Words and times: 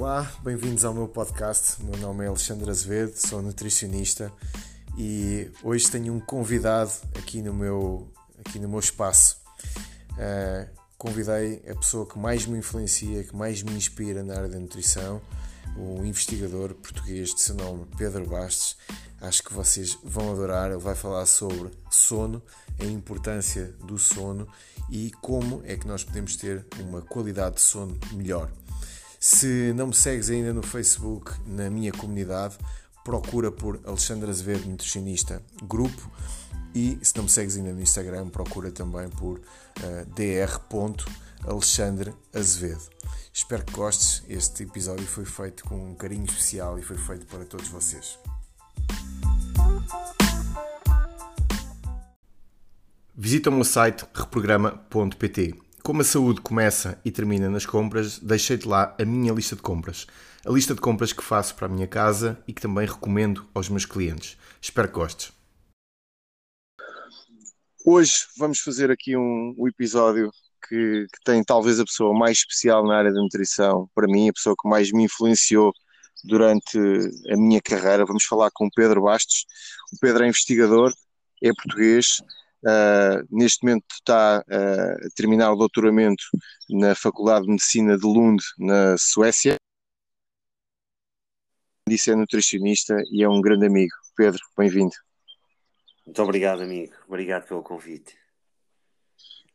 Olá, 0.00 0.32
bem-vindos 0.42 0.82
ao 0.82 0.94
meu 0.94 1.06
podcast. 1.06 1.84
Meu 1.84 1.94
nome 1.98 2.24
é 2.24 2.28
Alexandre 2.28 2.70
Azevedo, 2.70 3.12
sou 3.16 3.42
nutricionista 3.42 4.32
e 4.96 5.50
hoje 5.62 5.90
tenho 5.90 6.14
um 6.14 6.18
convidado 6.18 6.90
aqui 7.18 7.42
no 7.42 7.52
meu, 7.52 8.10
aqui 8.38 8.58
no 8.58 8.66
meu 8.66 8.80
espaço. 8.80 9.42
Uh, 10.12 10.66
convidei 10.96 11.62
a 11.70 11.74
pessoa 11.74 12.06
que 12.06 12.18
mais 12.18 12.46
me 12.46 12.56
influencia, 12.56 13.24
que 13.24 13.36
mais 13.36 13.62
me 13.62 13.74
inspira 13.74 14.22
na 14.22 14.36
área 14.36 14.48
da 14.48 14.58
nutrição, 14.58 15.20
o 15.76 16.02
investigador 16.02 16.72
português 16.76 17.34
de 17.34 17.42
seu 17.42 17.54
nome 17.54 17.86
Pedro 17.98 18.26
Bastos. 18.26 18.78
Acho 19.20 19.42
que 19.42 19.52
vocês 19.52 19.98
vão 20.02 20.32
adorar. 20.32 20.70
Ele 20.70 20.80
vai 20.80 20.94
falar 20.94 21.26
sobre 21.26 21.72
sono, 21.90 22.42
a 22.80 22.86
importância 22.86 23.66
do 23.84 23.98
sono 23.98 24.48
e 24.88 25.10
como 25.20 25.60
é 25.66 25.76
que 25.76 25.86
nós 25.86 26.02
podemos 26.02 26.36
ter 26.36 26.64
uma 26.78 27.02
qualidade 27.02 27.56
de 27.56 27.60
sono 27.60 27.98
melhor. 28.12 28.50
Se 29.22 29.74
não 29.74 29.88
me 29.88 29.94
segues 29.94 30.30
ainda 30.30 30.54
no 30.54 30.62
Facebook, 30.62 31.30
na 31.46 31.68
minha 31.68 31.92
comunidade, 31.92 32.56
procura 33.04 33.52
por 33.52 33.78
Alexandre 33.84 34.30
Azevedo 34.30 34.66
Nutricionista 34.66 35.42
Grupo 35.62 36.10
e 36.74 36.98
se 37.02 37.14
não 37.16 37.24
me 37.24 37.28
segues 37.28 37.58
ainda 37.58 37.70
no 37.70 37.82
Instagram, 37.82 38.30
procura 38.30 38.72
também 38.72 39.10
por 39.10 39.38
uh, 39.38 39.42
dr.alexandre 40.14 42.14
Azevedo. 42.32 42.80
Espero 43.30 43.62
que 43.62 43.74
gostes. 43.74 44.22
Este 44.26 44.62
episódio 44.62 45.06
foi 45.06 45.26
feito 45.26 45.64
com 45.64 45.90
um 45.90 45.94
carinho 45.94 46.24
especial 46.24 46.78
e 46.78 46.82
foi 46.82 46.96
feito 46.96 47.26
para 47.26 47.44
todos 47.44 47.68
vocês. 47.68 48.18
Visita 53.14 53.50
o 53.50 53.52
meu 53.52 53.64
site 53.64 54.06
reprograma.pt 54.14 55.69
como 55.90 56.02
a 56.02 56.04
saúde 56.04 56.40
começa 56.40 57.00
e 57.04 57.10
termina 57.10 57.50
nas 57.50 57.66
compras, 57.66 58.20
deixei-te 58.20 58.68
lá 58.68 58.94
a 58.96 59.04
minha 59.04 59.32
lista 59.32 59.56
de 59.56 59.62
compras. 59.62 60.06
A 60.46 60.50
lista 60.52 60.72
de 60.72 60.80
compras 60.80 61.12
que 61.12 61.20
faço 61.20 61.52
para 61.56 61.66
a 61.66 61.68
minha 61.68 61.88
casa 61.88 62.40
e 62.46 62.52
que 62.52 62.62
também 62.62 62.86
recomendo 62.86 63.44
aos 63.52 63.68
meus 63.68 63.84
clientes. 63.84 64.38
Espero 64.62 64.86
que 64.86 64.94
gostes. 64.94 65.32
Hoje 67.84 68.12
vamos 68.38 68.60
fazer 68.60 68.88
aqui 68.92 69.16
um, 69.16 69.52
um 69.58 69.66
episódio 69.66 70.30
que, 70.68 71.08
que, 71.12 71.24
tem 71.24 71.42
talvez 71.42 71.80
a 71.80 71.84
pessoa 71.84 72.16
mais 72.16 72.38
especial 72.38 72.86
na 72.86 72.96
área 72.96 73.12
da 73.12 73.20
nutrição, 73.20 73.90
para 73.92 74.06
mim, 74.06 74.28
a 74.28 74.32
pessoa 74.32 74.54
que 74.56 74.68
mais 74.68 74.92
me 74.92 75.02
influenciou 75.02 75.72
durante 76.22 76.78
a 76.78 77.36
minha 77.36 77.60
carreira. 77.60 78.06
Vamos 78.06 78.22
falar 78.26 78.52
com 78.54 78.66
o 78.66 78.70
Pedro 78.76 79.02
Bastos. 79.02 79.44
O 79.92 79.98
Pedro 79.98 80.22
é 80.22 80.28
investigador, 80.28 80.94
é 81.42 81.52
português, 81.52 82.22
Uh, 82.62 83.24
neste 83.30 83.64
momento 83.64 83.86
está 83.90 84.44
uh, 84.46 85.06
a 85.06 85.10
terminar 85.16 85.50
o 85.50 85.56
doutoramento 85.56 86.22
na 86.68 86.94
Faculdade 86.94 87.46
de 87.46 87.52
Medicina 87.52 87.96
de 87.96 88.06
Lund, 88.06 88.42
na 88.58 88.98
Suécia. 88.98 89.56
Disse 91.88 92.10
é 92.10 92.14
nutricionista 92.14 93.02
e 93.10 93.22
é 93.22 93.28
um 93.28 93.40
grande 93.40 93.64
amigo. 93.64 93.94
Pedro, 94.14 94.40
bem-vindo. 94.58 94.92
Muito 96.04 96.22
obrigado, 96.22 96.62
amigo. 96.62 96.92
Obrigado 97.08 97.46
pelo 97.48 97.62
convite. 97.62 98.14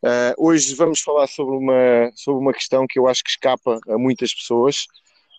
Uh, 0.03 0.34
hoje 0.38 0.73
vamos 0.73 1.00
falar 1.02 1.28
sobre 1.28 1.56
uma, 1.56 2.12
sobre 2.16 2.42
uma 2.42 2.53
questão 2.53 2.88
que 2.88 2.97
eu 2.97 3.08
acho 3.08 3.23
que 3.23 3.30
escapa 3.30 3.80
a 3.88 3.97
muitas 4.00 4.34
pessoas, 4.34 4.88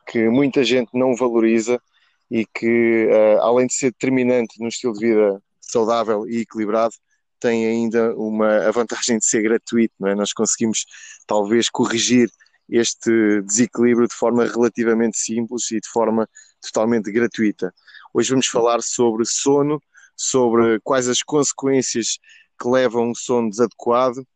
que 0.07 0.29
muita 0.29 0.63
gente 0.63 0.91
não 0.95 1.17
valoriza 1.17 1.83
e 2.31 2.47
que, 2.47 3.09
além 3.41 3.67
de 3.67 3.75
ser 3.75 3.91
determinante 3.91 4.61
no 4.61 4.69
estilo 4.69 4.93
de 4.93 5.07
vida 5.07 5.43
saudável 5.61 6.29
e 6.29 6.41
equilibrado, 6.41 6.95
tem 7.41 7.67
ainda 7.67 8.15
uma, 8.17 8.67
a 8.67 8.71
vantagem 8.71 9.19
de 9.19 9.27
ser 9.27 9.43
gratuito, 9.43 9.95
não 9.99 10.09
é? 10.09 10.15
Nós 10.15 10.33
conseguimos 10.33 10.85
talvez 11.27 11.69
corrigir 11.69 12.29
este 12.69 13.43
desequilíbrio 13.43 14.09
de 14.09 14.15
forma 14.15 14.45
relativamente 14.45 15.19
simples 15.19 15.71
e 15.71 15.81
de 15.81 15.89
forma 15.89 16.29
totalmente 16.61 17.13
gratuita. 17.13 17.73
Hoje 18.13 18.31
vamos 18.31 18.47
falar 18.49 18.83
sobre 18.83 19.25
sono, 19.27 19.81
sobre 20.17 20.81
quais 20.81 21.09
as 21.09 21.23
consequências 21.23 22.19
que 22.61 22.69
levam 22.69 23.11
um 23.11 23.15
sono 23.15 23.51
desadequado 23.51 24.27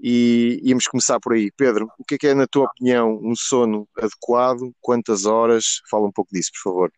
e 0.00 0.60
íamos 0.62 0.86
começar 0.86 1.20
por 1.20 1.34
aí. 1.34 1.50
Pedro, 1.56 1.88
o 1.98 2.04
que 2.04 2.14
é 2.14 2.18
que 2.18 2.26
é, 2.28 2.34
na 2.34 2.46
tua 2.46 2.66
opinião, 2.66 3.18
um 3.22 3.34
sono 3.36 3.88
adequado? 3.96 4.72
Quantas 4.80 5.24
horas? 5.24 5.80
Fala 5.90 6.06
um 6.06 6.12
pouco 6.12 6.30
disso, 6.32 6.50
por 6.52 6.70
favor. 6.70 6.92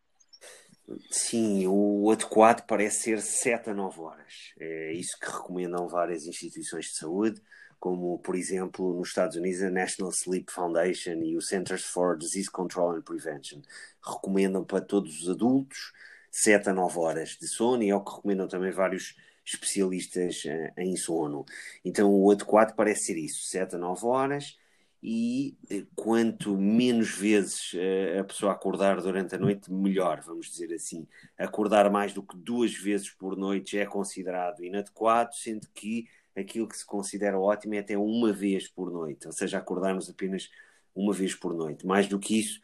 Sim, 1.11 1.67
o 1.67 2.11
adequado 2.13 2.65
parece 2.67 3.03
ser 3.03 3.21
7 3.21 3.71
a 3.71 3.75
9 3.75 4.01
horas. 4.01 4.53
É 4.59 4.93
isso 4.93 5.19
que 5.19 5.27
recomendam 5.27 5.89
várias 5.89 6.27
instituições 6.27 6.87
de 6.87 6.97
saúde, 6.97 7.43
como, 7.81 8.19
por 8.21 8.37
exemplo, 8.37 8.95
nos 8.95 9.09
Estados 9.09 9.37
Unidos, 9.37 9.63
a 9.63 9.71
National 9.71 10.13
Sleep 10.13 10.51
Foundation 10.51 11.23
e 11.23 11.37
o 11.37 11.43
Centers 11.43 11.85
for 11.85 12.17
Disease 12.17 12.51
Control 12.51 12.93
and 12.93 13.03
Prevention. 13.03 13.63
Recomendam 14.01 14.65
para 14.65 14.81
todos 14.81 15.23
os 15.23 15.29
adultos 15.29 15.93
7 16.31 16.71
a 16.71 16.73
9 16.73 16.99
horas 16.99 17.31
de 17.31 17.49
sono 17.49 17.83
e 17.83 17.91
é 17.91 17.95
o 17.95 18.05
que 18.05 18.15
recomendam 18.15 18.47
também 18.47 18.71
vários 18.71 19.17
especialistas 19.45 20.45
eh, 20.47 20.73
em 20.77 20.97
sono. 20.97 21.45
Então, 21.85 22.13
o 22.13 22.31
adequado 22.31 22.75
parece 22.77 23.07
ser 23.07 23.17
isso: 23.19 23.49
7 23.49 23.77
a 23.77 23.79
9 23.79 24.07
horas 24.07 24.57
e 25.03 25.57
eh, 25.71 25.85
quanto 25.95 26.57
menos 26.57 27.11
vezes 27.11 27.73
uh, 27.75 28.21
a 28.21 28.25
pessoa 28.25 28.53
acordar 28.53 29.01
durante 29.01 29.35
a 29.35 29.39
noite, 29.39 29.73
melhor, 29.73 30.21
vamos 30.23 30.51
dizer 30.51 30.73
assim. 30.75 31.07
Acordar 31.39 31.91
mais 31.91 32.13
do 32.13 32.23
que 32.23 32.37
duas 32.37 32.75
vezes 32.75 33.11
por 33.11 33.37
noite 33.37 33.79
é 33.79 33.87
considerado 33.87 34.65
inadequado, 34.65 35.35
sendo 35.35 35.69
que 35.75 36.09
aquilo 36.37 36.69
que 36.69 36.77
se 36.77 36.85
considera 36.85 37.39
ótimo 37.39 37.75
é 37.75 37.79
até 37.79 37.97
uma 37.97 38.33
vez 38.33 38.69
por 38.69 38.91
noite, 38.91 39.27
ou 39.27 39.33
seja, 39.33 39.59
acordarmos 39.59 40.09
apenas 40.11 40.51
uma 40.95 41.13
vez 41.13 41.35
por 41.35 41.55
noite. 41.55 41.87
Mais 41.87 42.09
do 42.09 42.19
que 42.19 42.41
isso, 42.41 42.61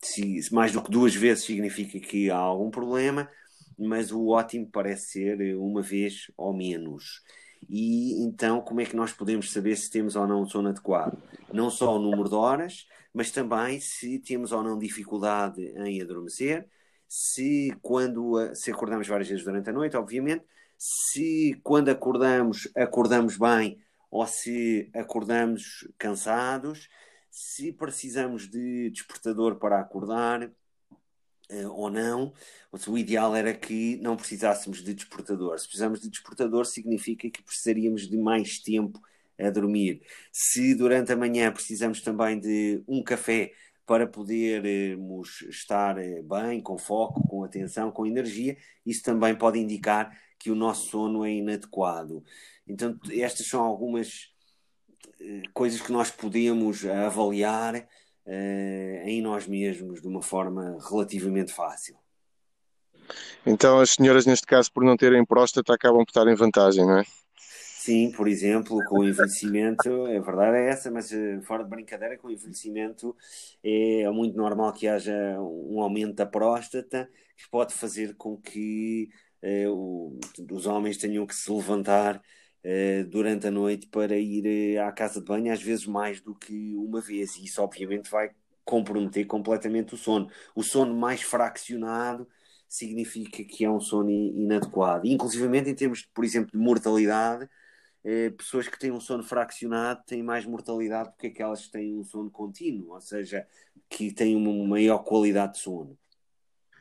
se, 0.00 0.40
mais 0.52 0.72
do 0.72 0.82
que 0.82 0.90
duas 0.90 1.14
vezes 1.14 1.44
significa 1.44 1.98
que 1.98 2.30
há 2.30 2.36
algum 2.36 2.70
problema, 2.70 3.28
mas 3.78 4.10
o 4.12 4.28
ótimo 4.28 4.68
parece 4.70 5.12
ser 5.12 5.56
uma 5.56 5.82
vez 5.82 6.30
ou 6.36 6.52
menos. 6.52 7.22
E 7.68 8.22
então, 8.22 8.60
como 8.60 8.80
é 8.80 8.84
que 8.84 8.96
nós 8.96 9.12
podemos 9.12 9.52
saber 9.52 9.76
se 9.76 9.90
temos 9.90 10.16
ou 10.16 10.26
não 10.26 10.46
sono 10.46 10.68
adequado? 10.68 11.18
Não 11.52 11.70
só 11.70 11.96
o 11.96 11.98
número 11.98 12.28
de 12.28 12.34
horas, 12.34 12.86
mas 13.12 13.30
também 13.30 13.80
se 13.80 14.18
temos 14.18 14.52
ou 14.52 14.62
não 14.62 14.78
dificuldade 14.78 15.62
em 15.62 16.00
adormecer, 16.00 16.68
se 17.08 17.76
quando 17.82 18.54
se 18.54 18.70
acordamos 18.70 19.06
várias 19.08 19.28
vezes 19.28 19.44
durante 19.44 19.70
a 19.70 19.72
noite, 19.72 19.96
obviamente, 19.96 20.44
se 20.78 21.58
quando 21.62 21.88
acordamos, 21.88 22.68
acordamos 22.76 23.36
bem 23.36 23.78
ou 24.10 24.26
se 24.26 24.90
acordamos 24.94 25.88
cansados, 25.98 26.88
se 27.30 27.72
precisamos 27.72 28.48
de 28.48 28.90
despertador 28.90 29.56
para 29.56 29.80
acordar, 29.80 30.50
uh, 31.50 31.68
ou 31.72 31.90
não. 31.90 32.32
O 32.88 32.98
ideal 32.98 33.34
era 33.34 33.54
que 33.54 33.96
não 33.96 34.16
precisássemos 34.16 34.82
de 34.82 34.94
despertador. 34.94 35.58
Se 35.58 35.66
precisamos 35.66 36.00
de 36.00 36.08
despertador, 36.10 36.66
significa 36.66 37.30
que 37.30 37.42
precisaríamos 37.42 38.08
de 38.08 38.16
mais 38.16 38.58
tempo 38.58 39.00
a 39.38 39.50
dormir. 39.50 40.02
Se 40.32 40.74
durante 40.74 41.12
a 41.12 41.16
manhã 41.16 41.52
precisamos 41.52 42.00
também 42.00 42.38
de 42.38 42.82
um 42.86 43.02
café 43.02 43.52
para 43.86 44.06
podermos 44.06 45.42
estar 45.42 45.96
eh, 45.98 46.20
bem, 46.22 46.60
com 46.60 46.76
foco, 46.76 47.26
com 47.28 47.44
atenção, 47.44 47.92
com 47.92 48.04
energia, 48.04 48.56
isso 48.84 49.02
também 49.02 49.34
pode 49.36 49.60
indicar 49.60 50.10
que 50.38 50.50
o 50.50 50.56
nosso 50.56 50.90
sono 50.90 51.24
é 51.24 51.30
inadequado. 51.30 52.24
Então, 52.66 52.98
estas 53.10 53.46
são 53.46 53.62
algumas 53.62 54.32
eh, 55.20 55.42
coisas 55.54 55.80
que 55.80 55.92
nós 55.92 56.10
podemos 56.10 56.84
avaliar 56.84 57.86
uh, 58.26 59.08
em 59.08 59.22
nós 59.22 59.46
mesmos 59.46 60.02
de 60.02 60.08
uma 60.08 60.22
forma 60.22 60.78
relativamente 60.88 61.52
fácil. 61.52 61.96
Então 63.46 63.80
as 63.80 63.90
senhoras, 63.90 64.26
neste 64.26 64.46
caso, 64.46 64.72
por 64.72 64.84
não 64.84 64.96
terem 64.96 65.24
próstata, 65.24 65.72
acabam 65.72 66.04
por 66.04 66.10
estar 66.10 66.26
em 66.26 66.34
vantagem, 66.34 66.84
não 66.84 66.98
é? 66.98 67.04
Sim, 67.86 68.10
por 68.10 68.26
exemplo, 68.26 68.80
com 68.88 68.98
o 68.98 69.08
envelhecimento, 69.08 69.88
a 70.06 70.20
verdade 70.20 70.56
é 70.56 70.68
essa, 70.70 70.90
mas 70.90 71.12
eh, 71.12 71.40
fora 71.42 71.62
de 71.62 71.70
brincadeira, 71.70 72.18
com 72.18 72.26
o 72.26 72.32
envelhecimento 72.32 73.14
é 73.62 74.10
muito 74.10 74.36
normal 74.36 74.72
que 74.72 74.88
haja 74.88 75.14
um 75.40 75.80
aumento 75.80 76.14
da 76.14 76.26
próstata 76.26 77.08
que 77.36 77.48
pode 77.48 77.72
fazer 77.72 78.16
com 78.16 78.36
que 78.36 79.08
eh, 79.40 79.68
o, 79.68 80.18
os 80.50 80.66
homens 80.66 80.96
tenham 80.96 81.24
que 81.24 81.34
se 81.36 81.48
levantar 81.52 82.20
eh, 82.62 83.04
durante 83.04 83.46
a 83.46 83.50
noite 83.50 83.86
para 83.88 84.16
ir 84.18 84.46
eh, 84.74 84.78
à 84.78 84.92
casa 84.92 85.20
de 85.20 85.26
banho, 85.26 85.52
às 85.52 85.62
vezes 85.62 85.86
mais 85.86 86.20
do 86.20 86.34
que 86.34 86.74
uma 86.76 87.00
vez, 87.00 87.36
e 87.36 87.44
isso 87.44 87.62
obviamente 87.62 88.10
vai 88.10 88.30
comprometer 88.64 89.26
completamente 89.26 89.94
o 89.94 89.96
sono. 89.96 90.28
O 90.54 90.62
sono 90.62 90.94
mais 90.94 91.22
fraccionado 91.22 92.28
significa 92.68 93.44
que 93.44 93.64
é 93.64 93.70
um 93.70 93.80
sono 93.80 94.10
inadequado. 94.10 95.06
Inclusive 95.06 95.46
em 95.58 95.74
termos, 95.74 96.02
por 96.12 96.24
exemplo, 96.24 96.50
de 96.52 96.58
mortalidade, 96.58 97.48
eh, 98.04 98.30
pessoas 98.30 98.68
que 98.68 98.78
têm 98.78 98.92
um 98.92 99.00
sono 99.00 99.22
fraccionado 99.24 100.02
têm 100.06 100.22
mais 100.22 100.44
mortalidade 100.46 101.10
do 101.10 101.16
que 101.16 101.28
aquelas 101.28 101.66
que 101.66 101.72
têm 101.72 101.96
um 101.96 102.04
sono 102.04 102.30
contínuo, 102.30 102.94
ou 102.94 103.00
seja, 103.00 103.46
que 103.88 104.12
têm 104.12 104.36
uma 104.36 104.66
maior 104.66 104.98
qualidade 105.00 105.54
de 105.54 105.58
sono. 105.60 105.98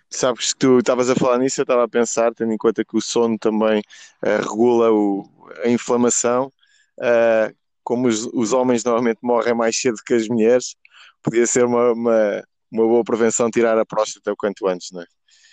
Sabes 0.10 0.54
que 0.54 0.60
tu 0.60 0.80
estavas 0.80 1.10
a 1.10 1.16
falar 1.16 1.40
nisso, 1.40 1.60
eu 1.60 1.64
estava 1.64 1.84
a 1.84 1.90
pensar, 1.90 2.34
tendo 2.34 2.54
em 2.54 2.58
conta 2.58 2.86
que 2.86 2.96
o 2.96 3.02
sono 3.02 3.38
também 3.38 3.82
uh, 4.24 4.42
regula 4.42 4.92
o, 4.92 5.28
a 5.64 5.70
inflamação, 5.70 6.52
uh, 7.00 7.56
como 7.84 8.08
os, 8.08 8.26
os, 8.34 8.54
homens 8.54 8.84
normalmente 8.84 9.20
morrem 9.22 9.54
mais 9.54 9.80
cedo 9.80 10.02
que 10.06 10.14
as 10.14 10.28
mulheres, 10.28 10.76
podia 11.22 11.46
ser 11.46 11.66
uma, 11.66 11.92
uma, 11.92 12.44
uma 12.72 12.84
boa 12.84 13.04
prevenção 13.04 13.50
tirar 13.50 13.78
a 13.78 13.86
próstata 13.86 14.32
o 14.32 14.38
quanto 14.38 14.68
antes, 14.68 14.92
não 14.92 15.02
é? 15.02 15.06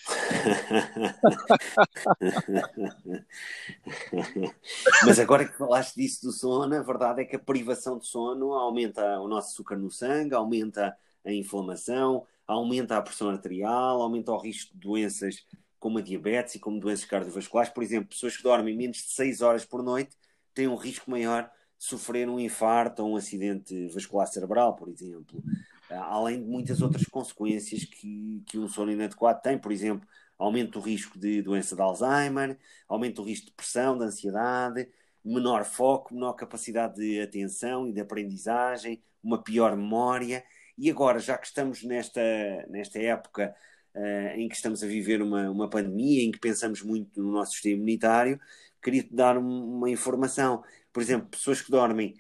Mas 5.07 5.19
agora 5.19 5.47
que 5.47 5.57
falaste 5.57 5.95
disso 5.95 6.27
do 6.27 6.33
sono, 6.33 6.75
a 6.75 6.83
verdade 6.83 7.23
é 7.23 7.25
que 7.25 7.37
a 7.37 7.39
privação 7.39 7.99
de 7.99 8.07
sono 8.07 8.53
aumenta 8.55 9.21
o 9.21 9.29
nosso 9.29 9.51
açúcar 9.51 9.77
no 9.77 9.91
sangue, 9.91 10.35
aumenta 10.35 10.97
a 11.25 11.33
inflamação, 11.33 12.27
aumenta 12.47 12.97
a 12.97 13.03
pressão 13.03 13.29
arterial, 13.31 14.03
aumenta 14.03 14.33
o 14.33 14.39
risco 14.39 14.73
de 14.75 14.81
doenças 14.81 15.47
como 15.79 15.99
a 15.99 16.03
diabetes 16.03 16.55
e 16.55 16.59
como 16.61 16.79
doenças 16.79 17.05
cardiovasculares. 17.05 17.73
Por 17.73 17.83
exemplo, 17.83 18.09
pessoas 18.09 18.37
que 18.37 18.43
dormem 18.43 18.77
menos 18.77 18.99
de 18.99 19.11
6 19.11 19.41
horas 19.41 19.65
por 19.65 19.83
noite 19.83 20.17
têm 20.55 20.69
um 20.69 20.77
risco 20.77 21.11
maior 21.11 21.51
de 21.79 21.85
sofrer 21.85 22.29
um 22.29 22.39
infarto 22.39 23.03
ou 23.03 23.13
um 23.13 23.17
acidente 23.17 23.89
vascular 23.89 24.27
cerebral, 24.29 24.77
por 24.77 24.89
exemplo. 24.89 25.43
Ah, 25.91 26.15
além 26.15 26.41
de 26.41 26.49
muitas 26.49 26.81
outras 26.81 27.05
consequências 27.07 27.85
que, 27.85 28.43
que 28.47 28.59
um 28.59 28.69
sono 28.69 28.93
inadequado 28.93 29.43
tem, 29.43 29.59
por 29.59 29.73
exemplo, 29.73 30.07
aumento 30.39 30.73
do 30.73 30.81
risco 30.81 31.19
de 31.19 31.43
doença 31.43 31.75
de 31.75 31.83
Alzheimer, 31.83 32.59
aumento 32.89 33.23
do 33.23 33.29
risco 33.29 33.47
de 33.47 33.51
depressão, 33.51 33.99
de 33.99 34.05
ansiedade, 34.05 34.89
menor 35.25 35.65
foco, 35.65 36.15
menor 36.15 36.35
capacidade 36.35 36.97
de 36.97 37.21
atenção 37.21 37.89
e 37.89 37.93
de 37.93 38.01
aprendizagem, 38.01 39.03
uma 39.23 39.43
pior 39.43 39.77
memória. 39.77 40.45
E 40.77 40.91
agora, 40.91 41.19
já 41.19 41.37
que 41.39 41.47
estamos 41.47 41.83
nesta, 41.83 42.21
nesta 42.69 42.99
época 42.99 43.55
uh, 43.95 44.39
em 44.39 44.49
que 44.49 44.55
estamos 44.55 44.83
a 44.83 44.87
viver 44.87 45.23
uma, 45.23 45.51
uma 45.51 45.69
pandemia, 45.69 46.25
em 46.25 46.31
que 46.33 46.39
pensamos 46.39 46.83
muito 46.83 47.23
no 47.23 47.33
nosso 47.33 47.53
sistema 47.53 47.77
imunitário, 47.77 48.41
queria-te 48.83 49.15
dar 49.15 49.39
um, 49.39 49.77
uma 49.77 49.91
informação. 49.91 50.63
Por 50.93 51.03
exemplo, 51.03 51.29
pessoas 51.29 51.61
que 51.61 51.71
dormem 51.71 52.15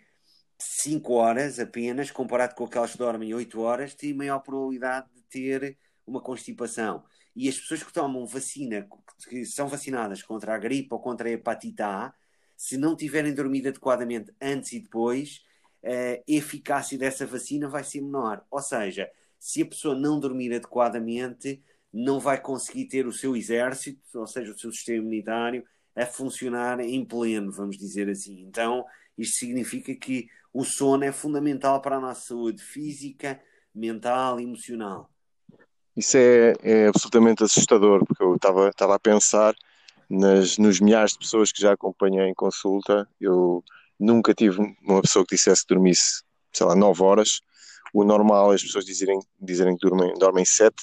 5 0.59 1.13
horas 1.13 1.59
apenas, 1.59 2.11
comparado 2.11 2.55
com 2.55 2.65
aquelas 2.65 2.93
que 2.93 2.99
dormem 2.99 3.35
8 3.35 3.61
horas, 3.61 3.95
têm 3.95 4.15
maior 4.15 4.41
probabilidade 4.41 5.09
de 5.15 5.23
ter 5.23 5.79
uma 6.07 6.21
constipação. 6.21 7.05
E 7.35 7.49
as 7.49 7.59
pessoas 7.59 7.83
que 7.83 7.93
tomam 7.93 8.27
vacina, 8.27 8.87
que 9.29 9.45
são 9.45 9.67
vacinadas 9.69 10.23
contra 10.23 10.55
a 10.55 10.59
gripe 10.59 10.93
ou 10.93 11.01
contra 11.01 11.29
a 11.29 11.33
hepatite 11.33 11.83
A, 11.83 12.13
se 12.57 12.77
não 12.77 12.95
tiverem 12.95 13.35
dormido 13.35 13.69
adequadamente 13.69 14.33
antes 14.41 14.73
e 14.73 14.81
depois, 14.81 15.43
a 15.85 16.23
eficácia 16.27 16.97
dessa 16.97 17.27
vacina 17.27 17.69
vai 17.69 17.85
ser 17.85 18.01
menor. 18.01 18.45
Ou 18.51 18.61
seja, 18.61 19.11
se 19.39 19.63
a 19.63 19.67
pessoa 19.67 19.95
não 19.95 20.21
dormir 20.21 20.55
adequadamente, 20.55 21.63
não 21.93 22.21
vai 22.21 22.41
conseguir 22.41 22.87
ter 22.87 23.07
o 23.07 23.13
seu 23.13 23.37
exército, 23.37 24.01
ou 24.15 24.27
seja, 24.27 24.53
o 24.53 24.59
seu 24.59 24.71
sistema 24.73 24.99
imunitário, 24.99 25.65
a 25.95 26.07
funcionar 26.07 26.81
em 26.81 27.05
pleno, 27.05 27.53
vamos 27.53 27.77
dizer 27.77 28.09
assim. 28.09 28.41
Então, 28.41 28.85
isto 29.19 29.39
significa 29.39 29.95
que 29.95 30.29
o 30.53 30.65
sono 30.65 31.05
é 31.05 31.13
fundamental 31.13 31.83
para 31.83 31.97
a 31.97 32.01
nossa 32.01 32.29
saúde 32.29 32.63
física, 32.63 33.41
mental 33.75 34.41
e 34.41 34.45
emocional. 34.45 35.11
Isso 35.97 36.17
é, 36.17 36.55
é 36.63 36.87
absolutamente 36.87 37.45
assustador, 37.45 38.05
porque 38.07 38.23
eu 38.23 38.37
estava 38.37 38.95
a 38.95 38.99
pensar 38.99 39.55
nas, 40.09 40.57
nos 40.57 40.81
milhares 40.81 41.13
de 41.13 41.19
pessoas 41.19 41.53
que 41.53 41.61
já 41.61 41.73
acompanhei 41.73 42.27
em 42.27 42.35
consulta. 42.35 43.07
Eu 43.21 43.63
nunca 44.03 44.35
tive 44.35 44.59
uma 44.83 45.01
pessoa 45.01 45.25
que 45.25 45.37
dissesse 45.37 45.63
que 45.63 45.75
dormisse, 45.75 46.23
sei 46.53 46.67
lá, 46.67 46.75
9 46.75 47.03
horas. 47.03 47.41
O 47.95 48.05
normal 48.05 48.53
é 48.53 48.57
as 48.57 48.63
pessoas 48.63 48.85
dizerem, 48.85 49.19
dizerem 49.41 49.77
que 49.77 49.89
dormem, 49.89 50.13
dormem 50.15 50.45
7 50.45 50.75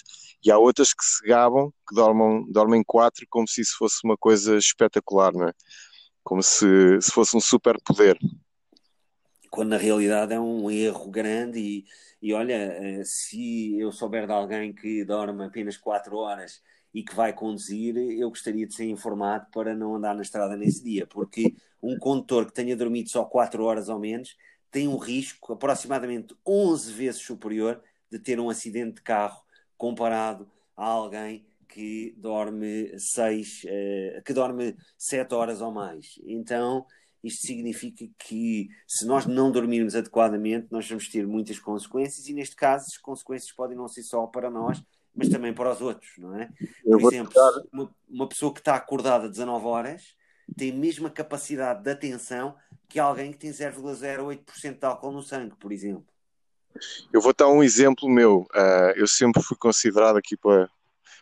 e 0.45 0.51
há 0.51 0.57
outras 0.57 0.93
que 0.93 1.03
se 1.03 1.27
gabam 1.27 1.71
que 1.87 1.95
dormem, 1.95 2.45
dormem 2.51 2.83
4 2.83 3.25
como 3.29 3.47
se 3.47 3.61
isso 3.61 3.75
fosse 3.77 3.99
uma 4.03 4.15
coisa 4.15 4.57
espetacular, 4.57 5.33
não 5.33 5.49
é? 5.49 5.53
Como 6.23 6.41
se, 6.41 7.01
se 7.01 7.11
fosse 7.11 7.35
um 7.35 7.41
superpoder. 7.41 8.17
Quando 9.49 9.69
na 9.69 9.77
realidade 9.77 10.33
é 10.33 10.39
um 10.39 10.69
erro 10.69 11.09
grande 11.09 11.59
e, 11.59 11.85
e 12.21 12.33
olha, 12.33 12.53
eh, 12.53 13.01
se 13.03 13.77
eu 13.79 13.91
souber 13.91 14.27
de 14.27 14.33
alguém 14.33 14.71
que 14.71 15.03
dorme 15.03 15.43
apenas 15.43 15.75
4 15.75 16.15
horas 16.15 16.61
e 16.93 17.03
que 17.03 17.15
vai 17.15 17.33
conduzir, 17.33 17.97
eu 17.97 18.29
gostaria 18.29 18.67
de 18.67 18.75
ser 18.75 18.85
informado 18.85 19.47
para 19.51 19.75
não 19.75 19.95
andar 19.95 20.15
na 20.15 20.21
estrada 20.21 20.55
nesse 20.55 20.83
dia, 20.83 21.07
porque 21.07 21.55
um 21.81 21.97
condutor 21.97 22.45
que 22.45 22.53
tenha 22.53 22.75
dormido 22.75 23.09
só 23.09 23.23
4 23.23 23.63
horas 23.63 23.89
ou 23.89 23.99
menos 23.99 24.35
tem 24.71 24.87
um 24.87 24.97
risco 24.97 25.53
aproximadamente 25.53 26.35
11 26.45 26.93
vezes 26.93 27.21
superior 27.21 27.81
de 28.11 28.19
ter 28.19 28.39
um 28.39 28.49
acidente 28.49 28.95
de 28.95 29.01
carro 29.01 29.41
comparado 29.77 30.49
a 30.75 30.85
alguém 30.85 31.45
que 31.67 32.15
dorme 32.17 32.97
seis, 32.97 33.63
uh, 33.63 34.23
que 34.23 34.33
dorme 34.33 34.75
sete 34.97 35.33
horas 35.35 35.61
ou 35.61 35.71
mais. 35.71 36.19
Então, 36.25 36.85
isto 37.23 37.45
significa 37.45 38.05
que 38.17 38.69
se 38.87 39.05
nós 39.05 39.25
não 39.25 39.51
dormirmos 39.51 39.95
adequadamente, 39.95 40.67
nós 40.71 40.87
vamos 40.89 41.07
ter 41.09 41.27
muitas 41.27 41.59
consequências 41.59 42.27
e 42.27 42.33
neste 42.33 42.55
caso 42.55 42.85
as 42.87 42.97
consequências 42.97 43.51
podem 43.51 43.77
não 43.77 43.87
ser 43.87 44.03
só 44.03 44.25
para 44.25 44.49
nós, 44.49 44.81
mas 45.13 45.29
também 45.29 45.53
para 45.53 45.71
os 45.71 45.81
outros, 45.81 46.11
não 46.17 46.35
é? 46.35 46.49
Por 46.83 47.13
exemplo, 47.13 47.33
uma, 47.71 47.95
uma 48.09 48.29
pessoa 48.29 48.53
que 48.53 48.59
está 48.59 48.75
acordada 48.75 49.29
19 49.29 49.65
horas 49.65 50.15
tem 50.57 50.71
a 50.71 50.75
mesma 50.75 51.09
capacidade 51.09 51.83
de 51.83 51.91
atenção 51.91 52.55
que 52.87 52.99
alguém 52.99 53.31
que 53.31 53.37
tem 53.37 53.51
0,08% 53.51 54.79
de 54.79 54.85
álcool 54.85 55.11
no 55.11 55.21
sangue, 55.21 55.55
por 55.59 55.71
exemplo. 55.71 56.05
Eu 57.11 57.21
vou 57.21 57.33
dar 57.33 57.47
um 57.47 57.63
exemplo 57.63 58.09
meu. 58.09 58.41
Uh, 58.53 58.93
eu 58.95 59.07
sempre 59.07 59.41
fui 59.43 59.57
considerado 59.57 60.17
aqui 60.17 60.37
para, 60.37 60.67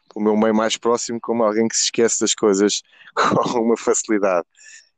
para 0.07 0.19
o 0.19 0.21
meu 0.21 0.35
meio 0.37 0.55
mais 0.55 0.77
próximo 0.77 1.19
como 1.21 1.43
alguém 1.43 1.67
que 1.67 1.75
se 1.75 1.85
esquece 1.85 2.19
das 2.19 2.33
coisas 2.33 2.81
com 3.15 3.59
uma 3.59 3.77
facilidade. 3.77 4.45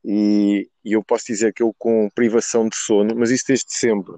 E, 0.04 0.68
e, 0.84 0.92
eu 0.92 1.04
posso 1.04 1.26
dizer 1.26 1.52
que 1.52 1.62
eu 1.62 1.74
com 1.78 2.08
privação 2.14 2.68
de 2.68 2.76
sono, 2.76 3.14
mas 3.16 3.30
isso 3.30 3.44
desde 3.46 3.72
sempre. 3.74 4.14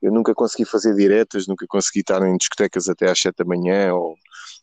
Eu 0.00 0.12
nunca 0.12 0.34
consegui 0.34 0.64
fazer 0.64 0.94
diretas, 0.94 1.46
nunca 1.46 1.64
consegui 1.66 2.00
estar 2.00 2.20
em 2.26 2.36
discotecas 2.36 2.88
até 2.88 3.10
às 3.10 3.18
7 3.20 3.36
da 3.36 3.44
manhã, 3.44 3.94
ou 3.94 4.16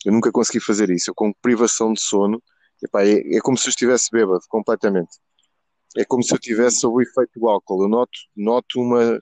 eu 0.05 0.11
nunca 0.11 0.31
consegui 0.31 0.59
fazer 0.59 0.89
isso. 0.89 1.09
Eu 1.09 1.15
com 1.15 1.33
privação 1.41 1.93
de 1.93 2.01
sono, 2.01 2.41
epá, 2.83 3.03
é, 3.03 3.37
é 3.37 3.39
como 3.41 3.57
se 3.57 3.67
eu 3.67 3.69
estivesse 3.69 4.09
bêbado 4.11 4.41
completamente. 4.49 5.17
É 5.97 6.05
como 6.05 6.23
se 6.23 6.33
eu 6.33 6.39
tivesse 6.39 6.79
sob 6.79 6.97
o 6.97 7.01
efeito 7.01 7.39
do 7.39 7.49
álcool. 7.49 7.83
Eu 7.83 7.89
noto, 7.89 8.19
noto 8.35 8.79
uma, 8.79 9.19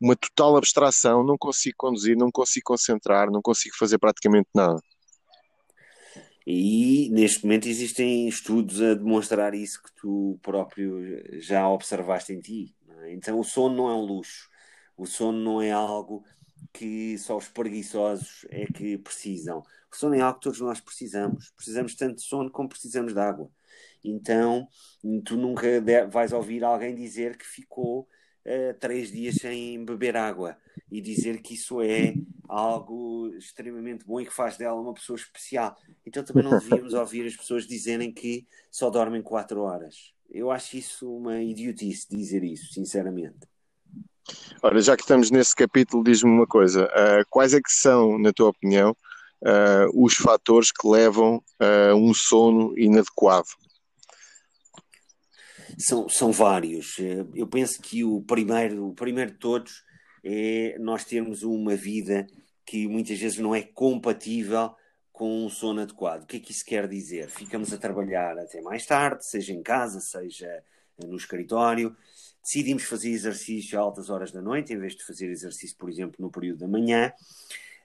uma 0.00 0.16
total 0.16 0.56
abstração, 0.56 1.24
não 1.24 1.36
consigo 1.38 1.76
conduzir, 1.78 2.16
não 2.16 2.30
consigo 2.30 2.64
concentrar, 2.64 3.30
não 3.30 3.40
consigo 3.42 3.76
fazer 3.78 3.98
praticamente 3.98 4.48
nada. 4.54 4.80
E 6.46 7.08
neste 7.10 7.44
momento 7.44 7.68
existem 7.68 8.26
estudos 8.26 8.80
a 8.82 8.94
demonstrar 8.94 9.54
isso 9.54 9.82
que 9.82 9.92
tu 9.94 10.38
próprio 10.42 11.00
já 11.40 11.68
observaste 11.68 12.32
em 12.32 12.40
ti. 12.40 12.74
É? 13.02 13.12
Então 13.12 13.38
o 13.38 13.44
sono 13.44 13.76
não 13.76 13.88
é 13.88 13.94
um 13.94 14.04
luxo, 14.04 14.48
o 14.96 15.06
sono 15.06 15.38
não 15.38 15.62
é 15.62 15.70
algo 15.70 16.24
que 16.72 17.16
só 17.18 17.36
os 17.36 17.48
preguiçosos 17.48 18.46
é 18.50 18.66
que 18.66 18.98
precisam. 18.98 19.62
Sono 19.96 20.14
é 20.14 20.20
algo 20.20 20.38
que 20.38 20.44
todos 20.44 20.60
nós 20.60 20.80
precisamos. 20.80 21.50
Precisamos 21.56 21.94
tanto 21.94 22.16
de 22.16 22.22
sono 22.22 22.50
como 22.50 22.68
precisamos 22.68 23.12
de 23.12 23.20
água. 23.20 23.50
Então 24.04 24.66
tu 25.24 25.36
nunca 25.36 25.66
vais 26.10 26.32
ouvir 26.32 26.64
alguém 26.64 26.94
dizer 26.94 27.36
que 27.36 27.46
ficou 27.46 28.08
uh, 28.46 28.74
três 28.78 29.10
dias 29.10 29.36
sem 29.36 29.84
beber 29.84 30.16
água 30.16 30.56
e 30.90 31.00
dizer 31.00 31.40
que 31.42 31.54
isso 31.54 31.80
é 31.80 32.14
algo 32.48 33.28
extremamente 33.36 34.04
bom 34.04 34.20
e 34.20 34.26
que 34.26 34.32
faz 34.32 34.56
dela 34.56 34.80
uma 34.80 34.94
pessoa 34.94 35.16
especial. 35.16 35.76
Então 36.04 36.24
também 36.24 36.42
não 36.42 36.58
devíamos 36.58 36.94
ouvir 36.94 37.26
as 37.26 37.36
pessoas 37.36 37.66
dizerem 37.66 38.12
que 38.12 38.46
só 38.70 38.90
dormem 38.90 39.22
quatro 39.22 39.62
horas. 39.62 40.12
Eu 40.30 40.50
acho 40.50 40.76
isso 40.76 41.12
uma 41.12 41.42
idiotice 41.42 42.06
dizer 42.08 42.44
isso, 42.44 42.72
sinceramente. 42.72 43.38
Ora, 44.62 44.80
já 44.80 44.96
que 44.96 45.02
estamos 45.02 45.30
nesse 45.30 45.54
capítulo, 45.54 46.04
diz-me 46.04 46.30
uma 46.30 46.46
coisa: 46.46 46.84
uh, 46.84 47.24
quais 47.28 47.52
é 47.52 47.60
que 47.60 47.72
são, 47.72 48.18
na 48.18 48.32
tua 48.32 48.50
opinião, 48.50 48.96
uh, 49.42 50.04
os 50.04 50.14
fatores 50.14 50.70
que 50.72 50.86
levam 50.86 51.42
a 51.58 51.94
um 51.94 52.12
sono 52.14 52.76
inadequado? 52.78 53.48
São, 55.78 56.08
são 56.08 56.32
vários. 56.32 56.96
Eu 57.34 57.46
penso 57.46 57.80
que 57.80 58.04
o 58.04 58.20
primeiro, 58.22 58.88
o 58.88 58.94
primeiro 58.94 59.30
de 59.30 59.38
todos 59.38 59.82
é 60.22 60.76
nós 60.78 61.04
termos 61.04 61.42
uma 61.42 61.74
vida 61.74 62.26
que 62.66 62.86
muitas 62.86 63.18
vezes 63.18 63.38
não 63.38 63.54
é 63.54 63.62
compatível 63.62 64.74
com 65.12 65.44
um 65.44 65.48
sono 65.48 65.80
adequado. 65.80 66.22
O 66.22 66.26
que 66.26 66.36
é 66.36 66.40
que 66.40 66.52
isso 66.52 66.64
quer 66.64 66.86
dizer? 66.86 67.28
Ficamos 67.28 67.72
a 67.72 67.78
trabalhar 67.78 68.38
até 68.38 68.60
mais 68.60 68.86
tarde, 68.86 69.26
seja 69.26 69.52
em 69.52 69.62
casa, 69.62 70.00
seja 70.00 70.62
no 70.98 71.16
escritório, 71.16 71.96
decidimos 72.42 72.84
fazer 72.84 73.10
exercício 73.10 73.78
a 73.78 73.82
altas 73.82 74.10
horas 74.10 74.30
da 74.32 74.40
noite, 74.40 74.72
em 74.72 74.78
vez 74.78 74.94
de 74.94 75.04
fazer 75.04 75.30
exercício, 75.30 75.76
por 75.76 75.90
exemplo, 75.90 76.16
no 76.18 76.30
período 76.30 76.60
da 76.60 76.68
manhã. 76.68 77.12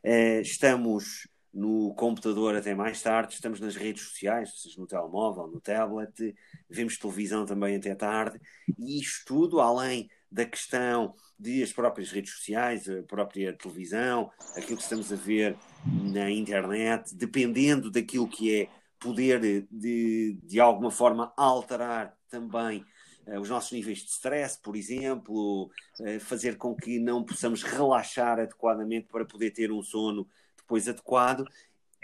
Eh, 0.03 0.41
estamos 0.41 1.27
no 1.55 1.93
computador 1.95 2.53
até 2.53 2.75
mais 2.75 3.01
tarde, 3.01 3.33
estamos 3.33 3.61
nas 3.61 3.77
redes 3.77 4.03
sociais, 4.03 4.61
seja, 4.61 4.77
no 4.77 4.85
telemóvel, 4.85 5.47
no 5.47 5.61
tablet, 5.61 6.35
vemos 6.69 6.97
televisão 6.97 7.45
também 7.45 7.77
até 7.77 7.95
tarde, 7.95 8.41
e 8.77 8.99
isto 8.99 9.25
tudo, 9.25 9.61
além 9.61 10.09
da 10.29 10.45
questão 10.45 11.15
de 11.39 11.63
as 11.63 11.71
próprias 11.71 12.11
redes 12.11 12.33
sociais, 12.33 12.89
a 12.89 13.01
própria 13.03 13.53
televisão, 13.53 14.29
aquilo 14.57 14.75
que 14.75 14.83
estamos 14.83 15.13
a 15.13 15.15
ver 15.15 15.55
na 15.85 16.29
internet, 16.29 17.15
dependendo 17.15 17.89
daquilo 17.89 18.27
que 18.27 18.63
é 18.63 18.69
poder 18.99 19.65
de, 19.71 20.37
de 20.43 20.59
alguma 20.59 20.91
forma 20.91 21.31
alterar 21.37 22.17
também 22.29 22.83
uh, 23.27 23.39
os 23.39 23.49
nossos 23.49 23.71
níveis 23.71 23.99
de 23.99 24.09
stress, 24.09 24.59
por 24.61 24.75
exemplo, 24.75 25.69
uh, 26.01 26.19
fazer 26.19 26.57
com 26.57 26.75
que 26.75 26.99
não 26.99 27.23
possamos 27.23 27.63
relaxar 27.63 28.39
adequadamente 28.39 29.07
para 29.09 29.23
poder 29.23 29.51
ter 29.51 29.71
um 29.71 29.81
sono 29.81 30.27
depois 30.65 30.89
adequado, 30.89 31.45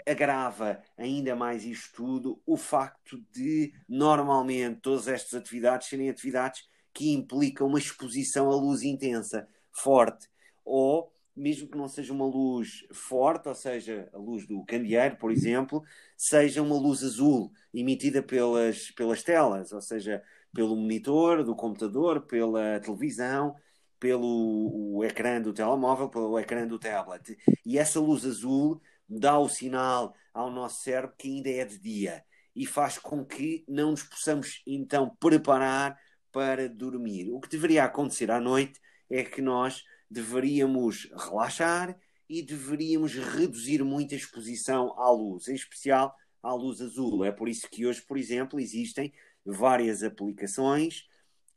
agrava 0.06 0.80
ainda 0.96 1.34
mais 1.34 1.64
isto 1.64 1.92
tudo 1.94 2.40
o 2.46 2.56
facto 2.56 3.22
de, 3.32 3.72
normalmente, 3.88 4.80
todas 4.80 5.08
estas 5.08 5.34
atividades 5.34 5.88
serem 5.88 6.08
atividades 6.08 6.68
que 6.92 7.12
implicam 7.12 7.66
uma 7.66 7.78
exposição 7.78 8.50
à 8.50 8.54
luz 8.54 8.82
intensa, 8.82 9.48
forte, 9.70 10.28
ou 10.64 11.12
mesmo 11.34 11.66
que 11.66 11.78
não 11.78 11.88
seja 11.88 12.12
uma 12.12 12.26
luz 12.26 12.86
forte, 12.92 13.48
ou 13.48 13.54
seja, 13.54 14.08
a 14.12 14.18
luz 14.18 14.46
do 14.46 14.62
candeeiro, 14.64 15.16
por 15.16 15.30
exemplo, 15.30 15.82
seja 16.16 16.62
uma 16.62 16.76
luz 16.76 17.02
azul 17.02 17.50
emitida 17.72 18.22
pelas, 18.22 18.90
pelas 18.90 19.22
telas, 19.22 19.72
ou 19.72 19.80
seja, 19.80 20.22
pelo 20.52 20.76
monitor 20.76 21.42
do 21.42 21.56
computador, 21.56 22.22
pela 22.22 22.78
televisão, 22.80 23.56
pelo 24.02 24.96
o 24.96 25.04
ecrã 25.04 25.40
do 25.40 25.52
telemóvel, 25.52 26.08
pelo 26.08 26.36
ecrã 26.36 26.66
do 26.66 26.76
tablet. 26.76 27.38
E 27.64 27.78
essa 27.78 28.00
luz 28.00 28.26
azul 28.26 28.82
dá 29.08 29.38
o 29.38 29.48
sinal 29.48 30.12
ao 30.34 30.50
nosso 30.50 30.82
cérebro 30.82 31.14
que 31.16 31.28
ainda 31.28 31.48
é 31.48 31.64
de 31.64 31.78
dia 31.78 32.24
e 32.54 32.66
faz 32.66 32.98
com 32.98 33.24
que 33.24 33.64
não 33.68 33.92
nos 33.92 34.02
possamos 34.02 34.60
então 34.66 35.16
preparar 35.20 35.96
para 36.32 36.68
dormir. 36.68 37.30
O 37.30 37.38
que 37.38 37.48
deveria 37.48 37.84
acontecer 37.84 38.28
à 38.32 38.40
noite 38.40 38.80
é 39.08 39.22
que 39.22 39.40
nós 39.40 39.84
deveríamos 40.10 41.08
relaxar 41.16 41.96
e 42.28 42.42
deveríamos 42.42 43.14
reduzir 43.14 43.84
muito 43.84 44.14
a 44.14 44.18
exposição 44.18 44.98
à 44.98 45.12
luz, 45.12 45.46
em 45.46 45.54
especial 45.54 46.12
à 46.42 46.52
luz 46.52 46.80
azul. 46.80 47.24
É 47.24 47.30
por 47.30 47.48
isso 47.48 47.68
que 47.70 47.86
hoje, 47.86 48.02
por 48.02 48.18
exemplo, 48.18 48.58
existem 48.58 49.12
várias 49.46 50.02
aplicações, 50.02 51.04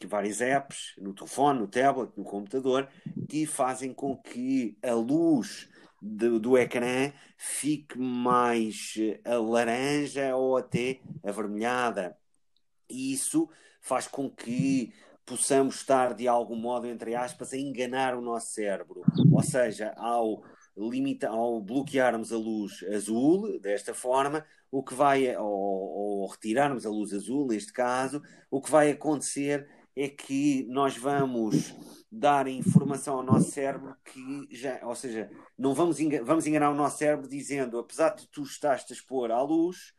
várias 0.06 0.42
apps 0.42 0.94
no 0.98 1.14
telefone, 1.14 1.60
no 1.60 1.68
tablet, 1.68 2.12
no 2.18 2.24
computador, 2.24 2.88
que 3.30 3.46
fazem 3.46 3.94
com 3.94 4.18
que 4.18 4.78
a 4.84 4.94
luz 4.94 5.70
do, 6.02 6.40
do 6.40 6.58
ecrã 6.58 7.12
fique 7.38 7.98
mais 7.98 8.96
a 9.24 9.36
laranja 9.36 10.36
ou 10.36 10.58
até 10.58 11.00
avermelhada. 11.24 12.18
E 12.90 13.14
isso 13.14 13.50
faz 13.82 14.08
com 14.08 14.30
que 14.30 14.94
possamos 15.26 15.76
estar 15.76 16.14
de 16.14 16.28
algum 16.28 16.56
modo, 16.56 16.88
entre 16.88 17.16
aspas, 17.16 17.54
a 17.54 17.58
enganar 17.58 18.16
o 18.16 18.22
nosso 18.22 18.54
cérebro. 18.54 19.02
Ou 19.32 19.44
seja, 19.44 19.94
ao, 19.98 20.44
limita, 20.78 21.30
ao 21.30 21.60
bloquearmos 21.62 22.32
a 22.32 22.38
luz 22.38 22.84
azul, 22.94 23.60
desta 23.60 23.94
forma, 23.94 24.46
o 24.72 24.84
que 24.84 24.94
vai, 24.94 25.36
ou, 25.38 25.48
ou 25.48 26.28
retirarmos 26.28 26.86
a 26.86 26.90
luz 26.90 27.14
azul, 27.14 27.48
neste 27.48 27.74
caso, 27.74 28.22
o 28.52 28.62
que 28.62 28.70
vai 28.70 28.92
acontecer 28.92 29.68
é 29.96 30.10
que 30.10 30.66
nós 30.70 30.98
vamos 30.98 31.74
dar 32.12 32.48
informação 32.48 33.18
ao 33.18 33.24
nosso 33.24 33.52
cérebro 33.52 33.96
que 34.04 34.48
já, 34.52 34.80
ou 34.84 34.96
seja, 34.96 35.30
não 35.58 35.74
vamos, 35.74 36.00
enganar, 36.00 36.26
vamos 36.26 36.46
enganar 36.46 36.70
o 36.70 36.76
nosso 36.76 36.98
cérebro 36.98 37.28
dizendo, 37.28 37.78
apesar 37.80 38.10
de 38.10 38.28
tu 38.28 38.44
estás 38.44 38.86
a 38.90 38.94
expor 38.94 39.32
à 39.32 39.42
luz, 39.42 39.94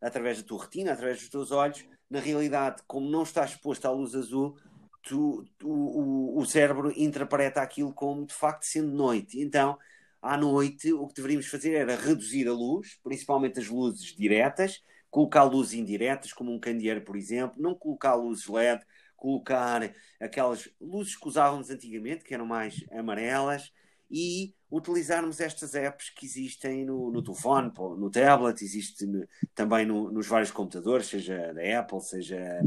através 0.00 0.38
da 0.40 0.48
tua 0.48 0.62
retina, 0.62 0.92
através 0.92 1.18
dos 1.18 1.28
teus 1.28 1.50
olhos, 1.50 1.84
na 2.10 2.20
realidade, 2.20 2.82
como 2.86 3.08
não 3.08 3.22
estás 3.22 3.50
exposto 3.50 3.86
à 3.86 3.90
luz 3.90 4.14
azul, 4.14 4.56
tu, 5.02 5.44
tu, 5.58 5.68
o, 5.68 6.38
o 6.38 6.44
cérebro 6.44 6.92
interpreta 6.96 7.60
aquilo 7.62 7.92
como 7.92 8.26
de 8.26 8.34
facto 8.34 8.64
sendo 8.64 8.92
noite. 8.92 9.40
Então, 9.40 9.78
à 10.20 10.36
noite, 10.36 10.92
o 10.92 11.06
que 11.06 11.14
deveríamos 11.14 11.46
fazer 11.46 11.72
era 11.74 11.96
reduzir 11.96 12.46
a 12.48 12.52
luz, 12.52 12.98
principalmente 13.02 13.58
as 13.58 13.68
luzes 13.68 14.14
diretas, 14.16 14.82
colocar 15.10 15.44
luzes 15.44 15.74
indiretas, 15.74 16.32
como 16.32 16.52
um 16.52 16.60
candeeiro, 16.60 17.02
por 17.02 17.16
exemplo, 17.16 17.60
não 17.60 17.74
colocar 17.74 18.14
luzes 18.14 18.46
LED, 18.46 18.82
colocar 19.22 19.88
aquelas 20.20 20.68
luzes 20.80 21.16
que 21.16 21.28
usávamos 21.28 21.70
antigamente, 21.70 22.24
que 22.24 22.34
eram 22.34 22.44
mais 22.44 22.84
amarelas, 22.90 23.72
e 24.10 24.52
utilizarmos 24.68 25.38
estas 25.38 25.76
apps 25.76 26.10
que 26.10 26.26
existem 26.26 26.84
no, 26.84 27.08
no 27.12 27.22
telefone, 27.22 27.72
no 27.78 28.10
tablet, 28.10 28.60
existe 28.64 29.06
também 29.54 29.86
no, 29.86 30.10
nos 30.10 30.26
vários 30.26 30.50
computadores, 30.50 31.06
seja 31.06 31.54
da 31.54 31.78
Apple, 31.78 32.00
seja, 32.00 32.62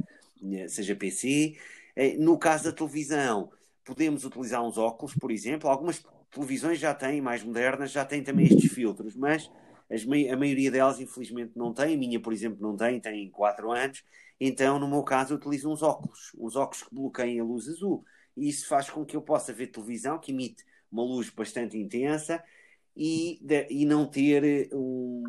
seja 0.69 0.95
PC, 0.95 1.57
eh, 1.93 2.15
no 2.17 2.39
caso 2.39 2.63
da 2.63 2.71
televisão, 2.71 3.51
podemos 3.83 4.23
utilizar 4.23 4.63
uns 4.63 4.77
óculos, 4.77 5.13
por 5.13 5.31
exemplo. 5.31 5.69
Algumas 5.69 6.01
televisões 6.31 6.79
já 6.79 6.93
têm, 6.93 7.19
mais 7.19 7.43
modernas, 7.43 7.91
já 7.91 8.05
têm 8.05 8.23
também 8.23 8.45
estes 8.45 8.71
filtros, 8.71 9.13
mas 9.13 9.51
a 9.89 10.37
maioria 10.37 10.71
delas, 10.71 10.99
infelizmente, 10.99 11.53
não 11.55 11.73
tem. 11.73 11.95
A 11.95 11.97
minha, 11.97 12.19
por 12.19 12.33
exemplo, 12.33 12.57
não 12.61 12.75
tem, 12.75 12.99
tem 12.99 13.29
4 13.29 13.71
anos. 13.71 14.03
Então, 14.39 14.79
no 14.79 14.87
meu 14.87 15.03
caso, 15.03 15.35
utilizo 15.35 15.71
uns 15.71 15.81
óculos, 15.81 16.31
uns 16.37 16.55
óculos 16.55 16.83
que 16.83 16.93
bloqueiam 16.93 17.45
a 17.45 17.47
luz 17.47 17.69
azul. 17.69 18.03
E 18.35 18.49
isso 18.49 18.67
faz 18.67 18.89
com 18.89 19.05
que 19.05 19.15
eu 19.15 19.21
possa 19.21 19.53
ver 19.53 19.67
televisão, 19.67 20.19
que 20.19 20.31
emite 20.31 20.63
uma 20.91 21.03
luz 21.03 21.29
bastante 21.29 21.77
intensa, 21.77 22.43
e, 22.95 23.39
de, 23.41 23.67
e 23.69 23.85
não 23.85 24.05
ter 24.05 24.69
um, 24.73 25.23